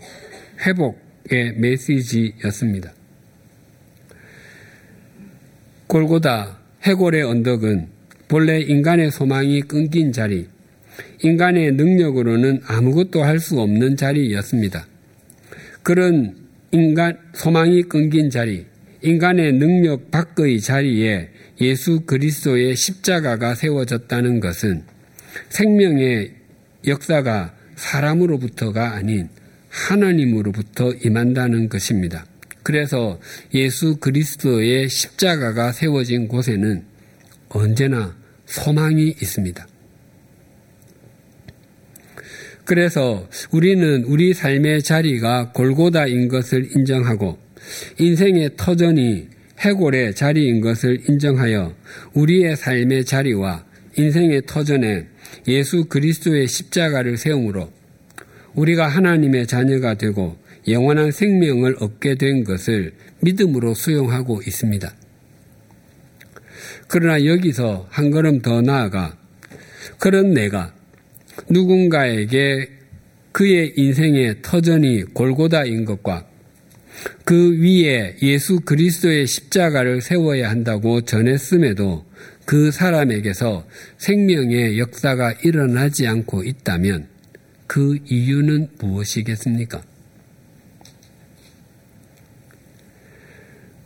회복의 0.65 1.02
메시지였습니다. 1.29 2.93
골고다 5.87 6.59
해골의 6.83 7.23
언덕은 7.23 7.87
본래 8.27 8.59
인간의 8.59 9.11
소망이 9.11 9.61
끊긴 9.61 10.11
자리, 10.11 10.47
인간의 11.21 11.73
능력으로는 11.73 12.61
아무것도 12.65 13.23
할 13.23 13.39
수 13.39 13.59
없는 13.59 13.95
자리였습니다. 13.95 14.87
그런 15.83 16.35
인간 16.71 17.17
소망이 17.33 17.83
끊긴 17.83 18.29
자리, 18.29 18.65
인간의 19.01 19.53
능력 19.53 20.09
밖의 20.11 20.61
자리에 20.61 21.29
예수 21.61 22.01
그리스도의 22.01 22.75
십자가가 22.75 23.53
세워졌다는 23.53 24.39
것은 24.39 24.83
생명의 25.49 26.33
역사가 26.87 27.53
사람으로부터가 27.75 28.93
아닌 28.93 29.29
하나님으로부터 29.73 30.93
임한다는 31.03 31.67
것입니다. 31.67 32.25
그래서 32.61 33.19
예수 33.53 33.97
그리스도의 33.97 34.87
십자가가 34.87 35.71
세워진 35.71 36.27
곳에는 36.27 36.83
언제나 37.49 38.15
소망이 38.45 39.07
있습니다. 39.09 39.67
그래서 42.65 43.27
우리는 43.51 44.05
우리 44.05 44.33
삶의 44.33 44.83
자리가 44.83 45.51
골고다인 45.51 46.29
것을 46.29 46.69
인정하고 46.77 47.37
인생의 47.99 48.51
터전이 48.55 49.27
해골의 49.59 50.15
자리인 50.15 50.61
것을 50.61 51.01
인정하여 51.09 51.75
우리의 52.13 52.55
삶의 52.55 53.05
자리와 53.05 53.65
인생의 53.97 54.43
터전에 54.45 55.07
예수 55.47 55.85
그리스도의 55.85 56.47
십자가를 56.47 57.17
세움으로 57.17 57.69
우리가 58.55 58.87
하나님의 58.87 59.47
자녀가 59.47 59.95
되고 59.95 60.37
영원한 60.67 61.11
생명을 61.11 61.77
얻게 61.79 62.15
된 62.15 62.43
것을 62.43 62.93
믿음으로 63.21 63.73
수용하고 63.73 64.41
있습니다. 64.45 64.93
그러나 66.87 67.25
여기서 67.25 67.87
한 67.89 68.11
걸음 68.11 68.41
더 68.41 68.61
나아가 68.61 69.17
그런 69.99 70.33
내가 70.33 70.73
누군가에게 71.49 72.69
그의 73.31 73.73
인생의 73.75 74.41
터전이 74.43 75.05
골고다인 75.13 75.85
것과 75.85 76.27
그 77.25 77.59
위에 77.59 78.17
예수 78.21 78.59
그리스도의 78.59 79.25
십자가를 79.25 80.01
세워야 80.01 80.49
한다고 80.49 81.01
전했음에도 81.01 82.05
그 82.45 82.71
사람에게서 82.71 83.65
생명의 83.97 84.77
역사가 84.77 85.33
일어나지 85.43 86.07
않고 86.07 86.43
있다면 86.43 87.12
그 87.73 87.97
이유는 88.05 88.67
무엇이겠습니까? 88.77 89.81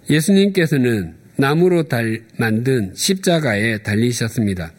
예수님께서는 0.09 1.15
나무로 1.37 1.83
달, 1.83 2.21
만든 2.35 2.91
십자가에 2.93 3.77
달리셨습니다. 3.83 4.73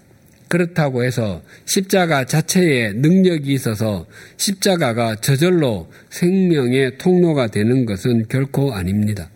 그렇다고 0.48 1.04
해서 1.04 1.42
십자가 1.64 2.26
자체에 2.26 2.92
능력이 2.92 3.50
있어서 3.54 4.06
십자가가 4.36 5.16
저절로 5.16 5.90
생명의 6.10 6.98
통로가 6.98 7.46
되는 7.46 7.86
것은 7.86 8.28
결코 8.28 8.74
아닙니다. 8.74 9.30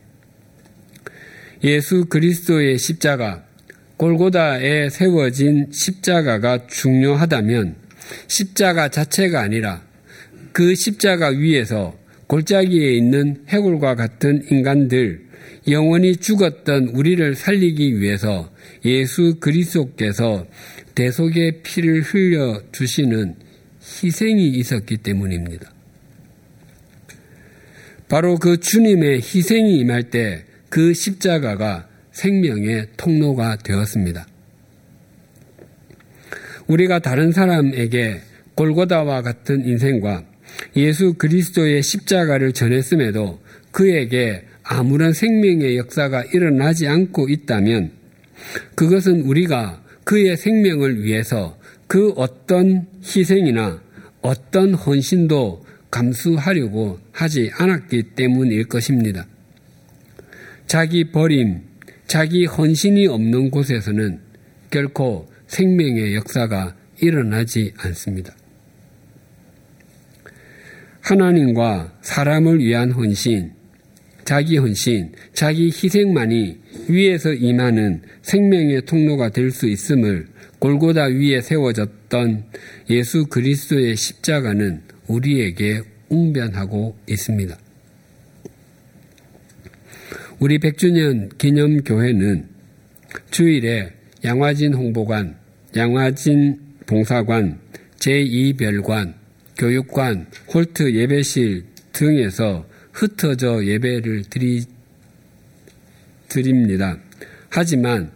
예수 1.64 2.04
그리스도의 2.10 2.76
십자가, 2.76 3.42
골고다에 3.96 4.90
세워진 4.90 5.70
십자가가 5.72 6.66
중요하다면 6.66 7.81
십자가 8.28 8.88
자체가 8.88 9.40
아니라 9.40 9.82
그 10.52 10.74
십자가 10.74 11.28
위에서 11.28 11.96
골짜기에 12.26 12.96
있는 12.96 13.44
해골과 13.48 13.94
같은 13.94 14.46
인간들, 14.50 15.26
영원히 15.68 16.16
죽었던 16.16 16.88
우리를 16.88 17.34
살리기 17.34 18.00
위해서 18.00 18.50
예수 18.84 19.36
그리스도께서 19.38 20.46
대속의 20.94 21.62
피를 21.62 22.02
흘려 22.02 22.60
주시는 22.72 23.36
희생이 23.80 24.48
있었기 24.48 24.98
때문입니다. 24.98 25.72
바로 28.08 28.36
그 28.38 28.58
주님의 28.58 29.16
희생이 29.16 29.78
임할 29.78 30.04
때 30.04 30.44
그 30.72 30.94
십자가가 30.94 31.86
생명의 32.12 32.86
통로가 32.96 33.56
되었습니다. 33.56 34.26
우리가 36.72 37.00
다른 37.00 37.32
사람에게 37.32 38.20
골고다와 38.54 39.22
같은 39.22 39.66
인생과 39.66 40.24
예수 40.76 41.14
그리스도의 41.14 41.82
십자가를 41.82 42.52
전했음에도 42.52 43.40
그에게 43.70 44.44
아무런 44.62 45.12
생명의 45.12 45.76
역사가 45.76 46.24
일어나지 46.32 46.86
않고 46.86 47.28
있다면 47.28 47.90
그것은 48.74 49.22
우리가 49.22 49.82
그의 50.04 50.36
생명을 50.36 51.02
위해서 51.02 51.58
그 51.86 52.10
어떤 52.16 52.86
희생이나 53.04 53.82
어떤 54.22 54.74
헌신도 54.74 55.64
감수하려고 55.90 56.98
하지 57.12 57.50
않았기 57.54 58.14
때문일 58.14 58.64
것입니다. 58.68 59.26
자기 60.66 61.10
버림, 61.10 61.60
자기 62.06 62.46
헌신이 62.46 63.06
없는 63.08 63.50
곳에서는 63.50 64.20
결코 64.70 65.31
생명의 65.52 66.14
역사가 66.14 66.74
일어나지 67.02 67.74
않습니다. 67.76 68.34
하나님과 71.02 71.98
사람을 72.00 72.60
위한 72.60 72.90
헌신, 72.90 73.52
자기 74.24 74.56
헌신, 74.56 75.12
자기 75.34 75.66
희생만이 75.66 76.58
위에서 76.88 77.34
임하는 77.34 78.00
생명의 78.22 78.86
통로가 78.86 79.28
될 79.28 79.50
수 79.50 79.68
있음을 79.68 80.26
골고다 80.58 81.04
위에 81.06 81.42
세워졌던 81.42 82.44
예수 82.88 83.26
그리스도의 83.26 83.94
십자가는 83.94 84.80
우리에게 85.06 85.82
웅변하고 86.08 86.96
있습니다. 87.06 87.58
우리 90.38 90.58
100주년 90.58 91.36
기념교회는 91.36 92.48
주일에 93.30 93.92
양화진 94.24 94.72
홍보관, 94.72 95.41
양화진 95.74 96.58
봉사관, 96.86 97.58
제2별관, 97.98 99.14
교육관, 99.56 100.26
홀트 100.52 100.94
예배실 100.94 101.64
등에서 101.92 102.66
흩어져 102.92 103.64
예배를 103.64 104.24
드리, 104.28 104.64
드립니다. 106.28 106.98
하지만 107.48 108.10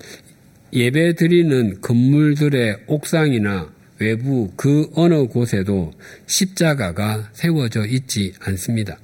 예배 0.72 1.14
드리는 1.14 1.80
건물들의 1.80 2.84
옥상이나 2.86 3.72
외부 3.98 4.50
그 4.56 4.90
어느 4.94 5.26
곳에도 5.26 5.92
십자가가 6.26 7.30
세워져 7.32 7.86
있지 7.86 8.34
않습니다. 8.40 8.98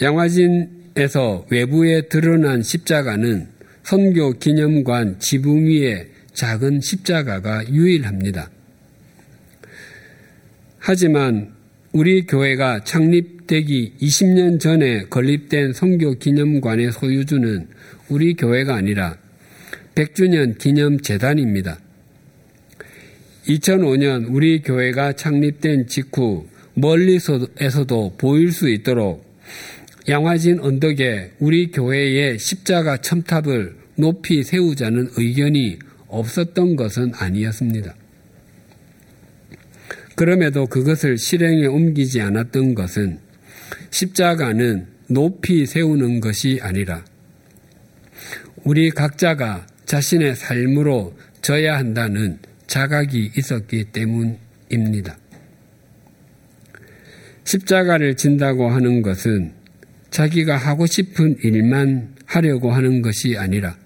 양화진에서 0.00 1.46
외부에 1.50 2.08
드러난 2.08 2.62
십자가는 2.62 3.53
선교 3.84 4.32
기념관 4.32 5.18
지붕 5.18 5.66
위에 5.66 6.08
작은 6.32 6.80
십자가가 6.80 7.68
유일합니다. 7.68 8.50
하지만 10.78 11.52
우리 11.92 12.26
교회가 12.26 12.82
창립되기 12.84 13.94
20년 14.00 14.58
전에 14.58 15.04
건립된 15.04 15.74
선교 15.74 16.14
기념관의 16.14 16.92
소유주는 16.92 17.68
우리 18.08 18.34
교회가 18.34 18.74
아니라 18.74 19.16
100주년 19.94 20.58
기념 20.58 20.98
재단입니다. 20.98 21.78
2005년 23.46 24.26
우리 24.30 24.62
교회가 24.62 25.12
창립된 25.12 25.88
직후 25.88 26.46
멀리서에서도 26.72 28.14
보일 28.16 28.50
수 28.50 28.70
있도록 28.70 29.24
양화진 30.06 30.60
언덕에 30.60 31.32
우리 31.38 31.70
교회의 31.70 32.38
십자가 32.38 32.98
첨탑을 32.98 33.76
높이 33.96 34.42
세우자는 34.42 35.10
의견이 35.16 35.78
없었던 36.08 36.76
것은 36.76 37.12
아니었습니다. 37.14 37.94
그럼에도 40.14 40.66
그것을 40.66 41.16
실행에 41.16 41.66
옮기지 41.66 42.20
않았던 42.20 42.74
것은 42.74 43.18
십자가는 43.90 44.86
높이 45.08 45.64
세우는 45.64 46.20
것이 46.20 46.58
아니라 46.62 47.04
우리 48.64 48.90
각자가 48.90 49.66
자신의 49.86 50.36
삶으로 50.36 51.16
져야 51.40 51.76
한다는 51.78 52.38
자각이 52.66 53.32
있었기 53.36 53.86
때문입니다. 53.92 55.18
십자가를 57.44 58.16
진다고 58.16 58.70
하는 58.70 59.02
것은 59.02 59.63
자기가 60.14 60.56
하고 60.56 60.86
싶은 60.86 61.38
일만 61.42 62.14
하려고 62.24 62.70
하는 62.70 63.02
것이 63.02 63.36
아니라 63.36 63.76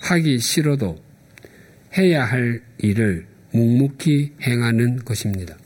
하기 0.00 0.38
싫어도 0.38 0.98
해야 1.98 2.24
할 2.24 2.62
일을 2.78 3.26
묵묵히 3.52 4.32
행하는 4.40 5.04
것입니다. 5.04 5.58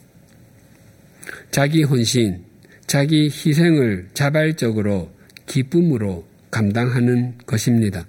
자기 1.52 1.84
헌신, 1.84 2.42
자기 2.88 3.26
희생을 3.26 4.08
자발적으로 4.12 5.12
기쁨으로 5.46 6.26
감당하는 6.50 7.38
것입니다. 7.46 8.08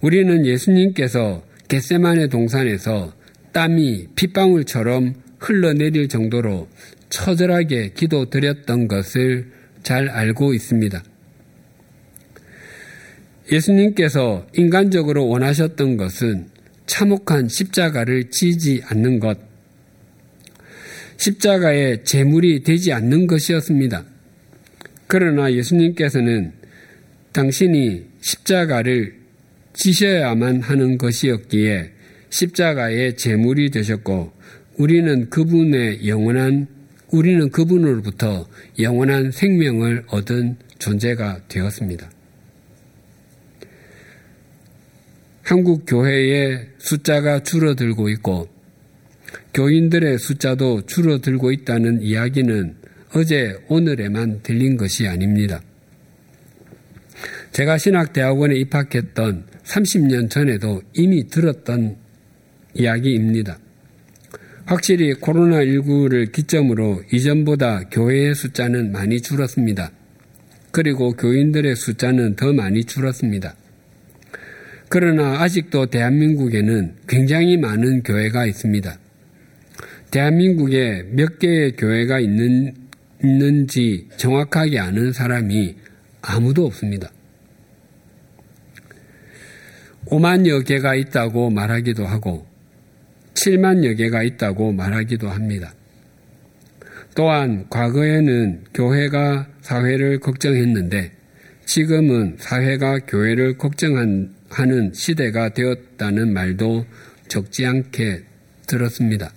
우리는 0.00 0.46
예수님께서 0.46 1.44
겟세만의 1.68 2.30
동산에서 2.30 3.12
땀이 3.52 4.06
핏방울처럼 4.16 5.12
흘러내릴 5.38 6.08
정도로 6.08 6.70
처절하게 7.10 7.90
기도드렸던 7.90 8.88
것을 8.88 9.61
잘 9.82 10.08
알고 10.08 10.54
있습니다. 10.54 11.02
예수님께서 13.50 14.46
인간적으로 14.54 15.28
원하셨던 15.28 15.96
것은 15.96 16.48
참혹한 16.86 17.48
십자가를 17.48 18.30
지지 18.30 18.82
않는 18.86 19.20
것, 19.20 19.38
십자가의 21.16 22.04
제물이 22.04 22.62
되지 22.62 22.92
않는 22.92 23.26
것이었습니다. 23.26 24.04
그러나 25.06 25.52
예수님께서는 25.52 26.52
당신이 27.32 28.06
십자가를 28.20 29.14
지셔야만 29.74 30.60
하는 30.60 30.98
것이었기에 30.98 31.90
십자가의 32.30 33.16
제물이 33.16 33.70
되셨고 33.70 34.32
우리는 34.78 35.30
그분의 35.30 36.08
영원한 36.08 36.66
우리는 37.12 37.50
그분으로부터 37.50 38.48
영원한 38.80 39.30
생명을 39.30 40.04
얻은 40.08 40.56
존재가 40.78 41.42
되었습니다. 41.46 42.10
한국 45.42 45.84
교회의 45.86 46.68
숫자가 46.78 47.42
줄어들고 47.42 48.08
있고 48.10 48.48
교인들의 49.52 50.18
숫자도 50.18 50.86
줄어들고 50.86 51.52
있다는 51.52 52.00
이야기는 52.00 52.76
어제 53.14 53.58
오늘에만 53.68 54.40
들린 54.42 54.78
것이 54.78 55.06
아닙니다. 55.06 55.60
제가 57.52 57.76
신학대학원에 57.76 58.56
입학했던 58.56 59.44
30년 59.64 60.30
전에도 60.30 60.80
이미 60.94 61.26
들었던 61.26 61.96
이야기입니다. 62.74 63.58
확실히 64.64 65.14
코로나19를 65.14 66.30
기점으로 66.32 67.02
이전보다 67.12 67.88
교회의 67.90 68.34
숫자는 68.34 68.92
많이 68.92 69.20
줄었습니다. 69.20 69.90
그리고 70.70 71.12
교인들의 71.12 71.74
숫자는 71.76 72.36
더 72.36 72.52
많이 72.52 72.84
줄었습니다. 72.84 73.54
그러나 74.88 75.42
아직도 75.42 75.86
대한민국에는 75.86 76.94
굉장히 77.08 77.56
많은 77.56 78.02
교회가 78.02 78.46
있습니다. 78.46 78.98
대한민국에 80.10 81.04
몇 81.10 81.38
개의 81.38 81.76
교회가 81.76 82.20
있는, 82.20 82.74
있는지 83.24 84.08
정확하게 84.16 84.78
아는 84.78 85.12
사람이 85.12 85.76
아무도 86.20 86.66
없습니다. 86.66 87.10
5만여 90.06 90.66
개가 90.66 90.94
있다고 90.94 91.50
말하기도 91.50 92.04
하고 92.04 92.51
7만여 93.34 93.96
개가 93.96 94.22
있다고 94.22 94.72
말하기도 94.72 95.28
합니다. 95.28 95.74
또한 97.14 97.66
과거에는 97.68 98.64
교회가 98.74 99.48
사회를 99.60 100.20
걱정했는데 100.20 101.12
지금은 101.66 102.36
사회가 102.38 103.00
교회를 103.00 103.58
걱정한 103.58 104.34
하는 104.50 104.92
시대가 104.92 105.48
되었다는 105.50 106.32
말도 106.32 106.84
적지 107.28 107.64
않게 107.66 108.22
들었습니다. 108.66 109.32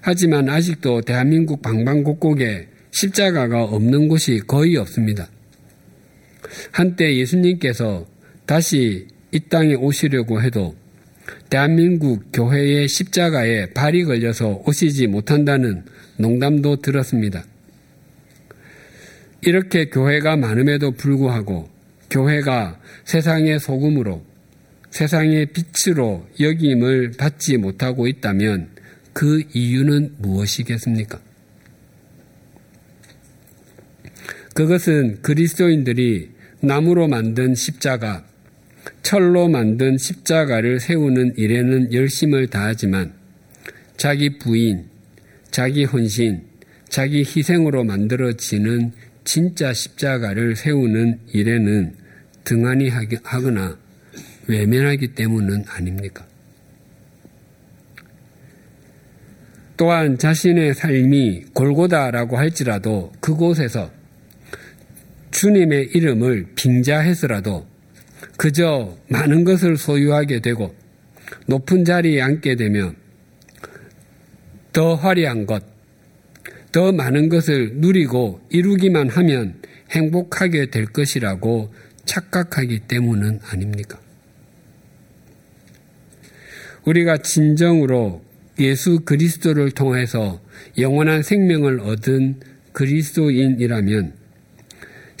하지만 0.00 0.48
아직도 0.48 1.02
대한민국 1.02 1.62
방방곡곡에 1.62 2.68
십자가가 2.90 3.64
없는 3.64 4.08
곳이 4.08 4.40
거의 4.46 4.76
없습니다. 4.76 5.28
한때 6.72 7.16
예수님께서 7.16 8.06
다시 8.46 9.06
이 9.32 9.40
땅에 9.48 9.74
오시려고 9.74 10.42
해도 10.42 10.74
대한민국 11.48 12.24
교회의 12.32 12.88
십자가에 12.88 13.70
발이 13.70 14.04
걸려서 14.04 14.62
오시지 14.66 15.06
못한다는 15.06 15.84
농담도 16.16 16.76
들었습니다. 16.76 17.44
이렇게 19.42 19.86
교회가 19.86 20.36
많음에도 20.36 20.92
불구하고 20.92 21.68
교회가 22.10 22.78
세상의 23.04 23.58
소금으로 23.58 24.24
세상의 24.90 25.46
빛으로 25.46 26.26
여김을 26.38 27.12
받지 27.18 27.56
못하고 27.56 28.06
있다면 28.06 28.70
그 29.12 29.42
이유는 29.54 30.16
무엇이겠습니까? 30.18 31.20
그것은 34.54 35.22
그리스도인들이 35.22 36.30
나무로 36.60 37.08
만든 37.08 37.54
십자가, 37.54 38.24
철로 39.02 39.48
만든 39.48 39.98
십자가를 39.98 40.80
세우는 40.80 41.34
일에는 41.36 41.92
열심을 41.92 42.48
다하지만 42.48 43.12
자기 43.96 44.38
부인, 44.38 44.86
자기 45.50 45.84
헌신, 45.84 46.42
자기 46.88 47.18
희생으로 47.20 47.84
만들어지는 47.84 48.92
진짜 49.24 49.72
십자가를 49.72 50.56
세우는 50.56 51.20
일에는 51.32 51.94
등한히 52.44 52.88
하거나 53.22 53.78
외면하기 54.46 55.14
때문은 55.14 55.64
아닙니까? 55.68 56.26
또한 59.76 60.18
자신의 60.18 60.74
삶이 60.74 61.44
골고다라고 61.54 62.36
할지라도 62.36 63.12
그곳에서 63.20 63.90
주님의 65.30 65.90
이름을 65.94 66.48
빙자해서라도 66.54 67.69
그저 68.40 68.96
많은 69.08 69.44
것을 69.44 69.76
소유하게 69.76 70.40
되고 70.40 70.74
높은 71.44 71.84
자리에 71.84 72.22
앉게 72.22 72.56
되면 72.56 72.96
더 74.72 74.94
화려한 74.94 75.44
것, 75.44 75.62
더 76.72 76.90
많은 76.90 77.28
것을 77.28 77.72
누리고 77.74 78.40
이루기만 78.48 79.10
하면 79.10 79.60
행복하게 79.90 80.70
될 80.70 80.86
것이라고 80.86 81.70
착각하기 82.06 82.78
때문은 82.88 83.40
아닙니까? 83.42 84.00
우리가 86.86 87.18
진정으로 87.18 88.24
예수 88.58 89.00
그리스도를 89.00 89.72
통해서 89.72 90.40
영원한 90.78 91.22
생명을 91.22 91.80
얻은 91.80 92.40
그리스도인이라면 92.72 94.19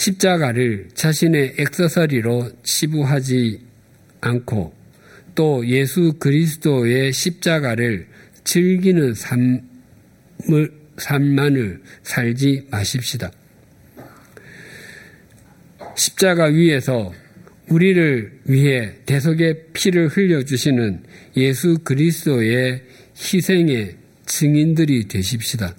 십자가를 0.00 0.88
자신의 0.94 1.56
액세서리로 1.58 2.50
치부하지 2.62 3.60
않고 4.22 4.72
또 5.34 5.66
예수 5.66 6.14
그리스도의 6.18 7.12
십자가를 7.12 8.06
즐기는 8.44 9.12
삶을, 9.12 10.72
삶만을 10.96 11.82
살지 12.02 12.68
마십시다. 12.70 13.30
십자가 15.96 16.46
위에서 16.46 17.12
우리를 17.68 18.40
위해 18.46 18.94
대속의 19.04 19.66
피를 19.74 20.08
흘려주시는 20.08 21.04
예수 21.36 21.78
그리스도의 21.84 22.82
희생의 23.16 23.96
증인들이 24.24 25.08
되십시다. 25.08 25.76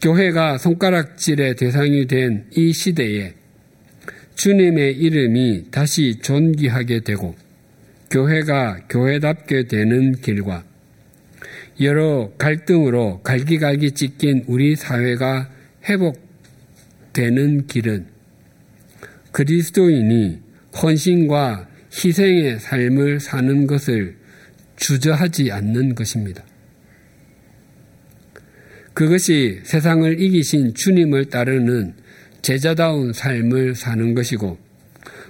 교회가 0.00 0.58
손가락질의 0.58 1.56
대상이 1.56 2.06
된 2.06 2.46
이 2.56 2.72
시대에 2.72 3.34
주님의 4.36 4.96
이름이 4.96 5.70
다시 5.72 6.20
존귀하게 6.22 7.00
되고 7.00 7.34
교회가 8.10 8.86
교회답게 8.88 9.66
되는 9.66 10.12
길과 10.12 10.64
여러 11.80 12.32
갈등으로 12.38 13.20
갈기갈기 13.22 13.92
찢긴 13.92 14.44
우리 14.46 14.76
사회가 14.76 15.50
회복되는 15.84 17.66
길은 17.66 18.06
그리스도인이 19.32 20.40
헌신과 20.80 21.68
희생의 21.92 22.60
삶을 22.60 23.20
사는 23.20 23.66
것을 23.66 24.16
주저하지 24.76 25.50
않는 25.50 25.94
것입니다. 25.94 26.44
그것이 28.98 29.60
세상을 29.62 30.20
이기신 30.20 30.74
주님을 30.74 31.26
따르는 31.26 31.94
제자다운 32.42 33.12
삶을 33.12 33.76
사는 33.76 34.12
것이고 34.12 34.58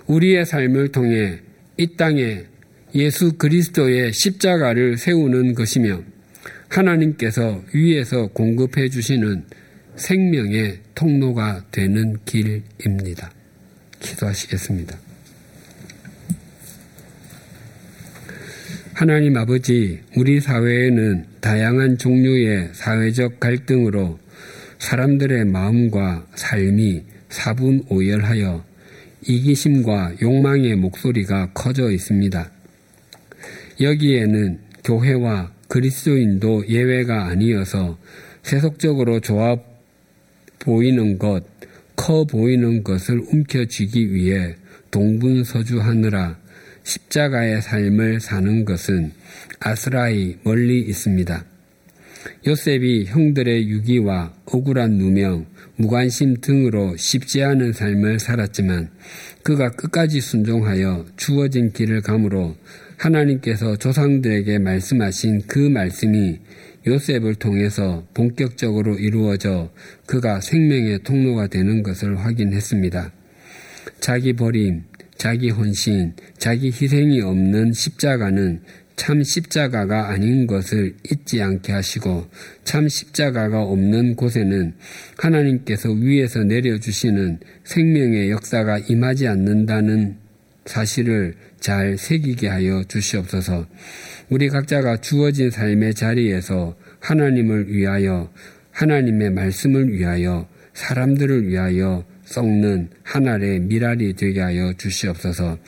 우리의 0.06 0.46
삶을 0.46 0.88
통해 0.88 1.40
이 1.76 1.94
땅에 1.94 2.46
예수 2.94 3.34
그리스도의 3.34 4.14
십자가를 4.14 4.96
세우는 4.96 5.52
것이며 5.52 6.02
하나님께서 6.70 7.62
위에서 7.74 8.28
공급해 8.28 8.88
주시는 8.88 9.44
생명의 9.96 10.78
통로가 10.94 11.66
되는 11.70 12.16
길입니다. 12.24 13.30
기도하시겠습니다. 14.00 15.07
하나님 18.98 19.36
아버지, 19.36 20.00
우리 20.16 20.40
사회에는 20.40 21.24
다양한 21.40 21.98
종류의 21.98 22.70
사회적 22.72 23.38
갈등으로 23.38 24.18
사람들의 24.80 25.44
마음과 25.44 26.26
삶이 26.34 27.04
사분 27.28 27.84
오열하여 27.90 28.64
이기심과 29.24 30.14
욕망의 30.20 30.74
목소리가 30.74 31.52
커져 31.54 31.92
있습니다. 31.92 32.50
여기에는 33.80 34.58
교회와 34.82 35.52
그리스도인도 35.68 36.66
예외가 36.68 37.26
아니어서 37.26 37.96
세속적으로 38.42 39.20
좋아 39.20 39.58
보이는 40.58 41.20
것, 41.20 41.44
커 41.94 42.24
보이는 42.24 42.82
것을 42.82 43.20
움켜쥐기 43.32 44.12
위해 44.12 44.56
동분서주하느라 44.90 46.47
십자가의 46.88 47.60
삶을 47.60 48.20
사는 48.20 48.64
것은 48.64 49.12
아스라이 49.60 50.36
멀리 50.42 50.80
있습니다. 50.80 51.44
요셉이 52.46 53.04
형들의 53.04 53.68
유기와 53.68 54.32
억울한 54.46 54.92
누명, 54.92 55.44
무관심 55.76 56.40
등으로 56.40 56.96
쉽지 56.96 57.42
않은 57.42 57.74
삶을 57.74 58.20
살았지만 58.20 58.88
그가 59.42 59.70
끝까지 59.72 60.22
순종하여 60.22 61.04
주어진 61.16 61.72
길을 61.72 62.00
감으로 62.00 62.56
하나님께서 62.96 63.76
조상들에게 63.76 64.58
말씀하신 64.58 65.42
그 65.46 65.58
말씀이 65.58 66.38
요셉을 66.86 67.34
통해서 67.34 68.06
본격적으로 68.14 68.98
이루어져 68.98 69.70
그가 70.06 70.40
생명의 70.40 71.02
통로가 71.02 71.48
되는 71.48 71.82
것을 71.82 72.18
확인했습니다. 72.18 73.12
자기 74.00 74.32
버림, 74.32 74.84
자기 75.18 75.50
헌신, 75.50 76.14
자기 76.38 76.68
희생이 76.68 77.20
없는 77.20 77.72
십자가는 77.72 78.60
참 78.94 79.22
십자가가 79.22 80.08
아닌 80.08 80.46
것을 80.46 80.94
잊지 81.10 81.42
않게 81.42 81.72
하시고 81.72 82.28
참 82.64 82.88
십자가가 82.88 83.62
없는 83.62 84.16
곳에는 84.16 84.74
하나님께서 85.18 85.90
위에서 85.90 86.44
내려주시는 86.44 87.40
생명의 87.64 88.30
역사가 88.30 88.78
임하지 88.78 89.28
않는다는 89.28 90.16
사실을 90.66 91.34
잘 91.60 91.96
새기게 91.98 92.48
하여 92.48 92.84
주시옵소서. 92.84 93.66
우리 94.30 94.48
각자가 94.48 94.98
주어진 94.98 95.50
삶의 95.50 95.94
자리에서 95.94 96.76
하나님을 97.00 97.72
위하여 97.72 98.30
하나님의 98.70 99.30
말씀을 99.30 99.92
위하여 99.92 100.48
사람들을 100.74 101.48
위하여 101.48 102.04
썩는 102.28 102.90
하늘의 103.02 103.60
미랄이 103.60 104.14
되게 104.14 104.40
하여 104.40 104.72
주시옵소서. 104.76 105.58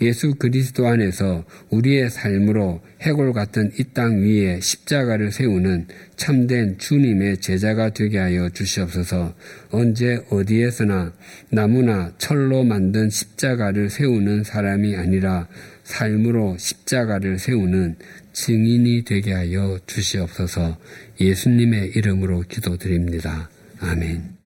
예수 0.00 0.34
그리스도 0.34 0.86
안에서 0.86 1.44
우리의 1.70 2.10
삶으로 2.10 2.80
해골 3.02 3.32
같은 3.32 3.70
이 3.78 3.84
땅 3.94 4.20
위에 4.22 4.60
십자가를 4.60 5.32
세우는 5.32 5.86
참된 6.16 6.78
주님의 6.78 7.38
제자가 7.38 7.90
되게 7.90 8.18
하여 8.18 8.48
주시옵소서. 8.50 9.34
언제 9.70 10.20
어디에서나 10.30 11.12
나무나 11.50 12.12
철로 12.18 12.64
만든 12.64 13.10
십자가를 13.10 13.90
세우는 13.90 14.44
사람이 14.44 14.96
아니라 14.96 15.48
삶으로 15.84 16.56
십자가를 16.58 17.38
세우는 17.38 17.96
증인이 18.32 19.04
되게 19.04 19.32
하여 19.32 19.78
주시옵소서. 19.86 20.78
예수님의 21.20 21.92
이름으로 21.96 22.42
기도드립니다. 22.48 23.50
아멘. 23.80 24.37